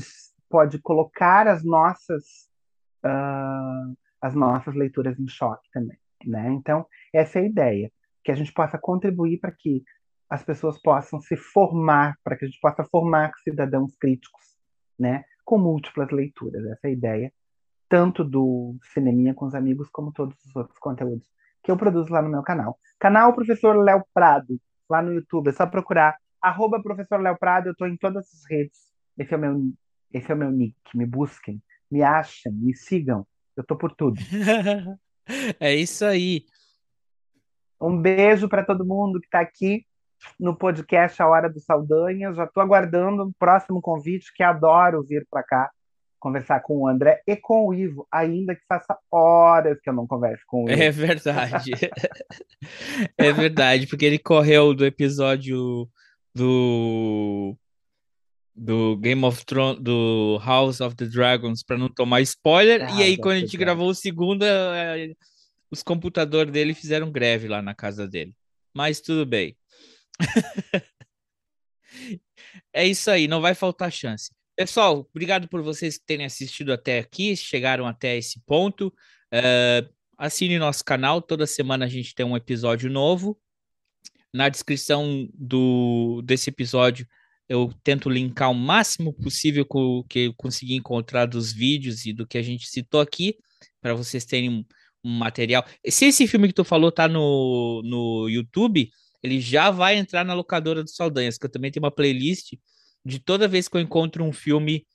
[0.49, 2.49] pode colocar as nossas
[3.05, 6.49] uh, as nossas leituras em choque também, né?
[6.51, 7.91] Então essa é a ideia,
[8.23, 9.83] que a gente possa contribuir para que
[10.29, 14.43] as pessoas possam se formar, para que a gente possa formar cidadãos críticos,
[14.97, 15.23] né?
[15.43, 17.33] Com múltiplas leituras, essa é a ideia,
[17.87, 21.27] tanto do Cineminha com os amigos como todos os outros conteúdos
[21.65, 22.79] que eu produzo lá no meu canal.
[22.99, 27.71] Canal Professor Léo Prado, lá no YouTube, é só procurar arroba Professor Léo Prado, eu
[27.71, 28.77] estou em todas as redes.
[29.17, 29.71] Esse é o meu
[30.15, 30.75] esse é o meu nick.
[30.93, 31.61] Me busquem,
[31.91, 33.27] me achem, me sigam.
[33.55, 34.17] Eu tô por tudo.
[35.59, 36.45] é isso aí.
[37.79, 39.85] Um beijo para todo mundo que está aqui
[40.39, 42.33] no podcast A Hora do Saldanha.
[42.33, 45.69] Já estou aguardando o próximo convite, que adoro vir para cá
[46.17, 50.07] conversar com o André e com o Ivo, ainda que faça horas que eu não
[50.07, 50.81] converso com o Ivo.
[50.81, 51.71] É verdade.
[53.17, 55.89] é verdade, porque ele correu do episódio
[56.33, 57.55] do
[58.55, 62.83] do Game of Thrones, do House of the Dragons, para não tomar spoiler.
[62.83, 65.11] Ah, e aí, quando a gente gravou o segundo, é,
[65.69, 68.33] os computadores dele fizeram greve lá na casa dele.
[68.73, 69.57] Mas tudo bem.
[72.73, 74.31] é isso aí, não vai faltar chance.
[74.55, 78.87] Pessoal, obrigado por vocês terem assistido até aqui, chegaram até esse ponto.
[79.33, 83.37] Uh, assine nosso canal, toda semana a gente tem um episódio novo.
[84.33, 87.05] Na descrição do, desse episódio
[87.47, 92.13] eu tento linkar o máximo possível com o que eu consegui encontrar dos vídeos e
[92.13, 93.37] do que a gente citou aqui,
[93.81, 94.65] para vocês terem um,
[95.03, 95.63] material.
[95.87, 98.89] Se esse filme que tu falou tá no, no YouTube,
[99.21, 102.53] ele já vai entrar na locadora do Saldanhas, que eu também tenho uma playlist
[103.05, 104.85] de toda vez que eu encontro um filme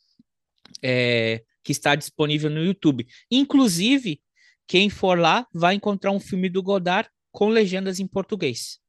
[0.83, 3.07] é, que está disponível no YouTube.
[3.31, 4.21] Inclusive,
[4.67, 8.80] Quem for lá vai encontrar um filme do Godard com legendas em português.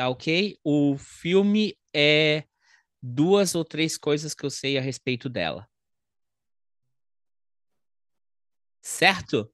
[0.00, 0.58] Tá ok?
[0.64, 2.44] O filme é
[3.02, 5.68] duas ou três coisas que eu sei a respeito dela.
[8.80, 9.52] Certo?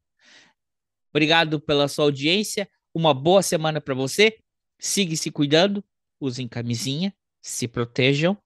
[1.10, 2.70] Obrigado pela sua audiência.
[2.94, 4.38] Uma boa semana para você.
[4.78, 5.84] Siga se cuidando.
[6.20, 7.12] Usem camisinha.
[7.42, 8.40] Se protejam.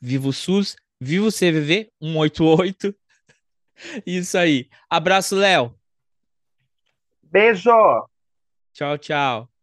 [0.00, 0.74] Viva o SUS.
[1.00, 2.92] Viva o CVV 188.
[4.04, 4.68] Isso aí.
[4.90, 5.78] Abraço, Léo.
[7.22, 7.70] Beijo.
[8.72, 9.53] Tchau, tchau.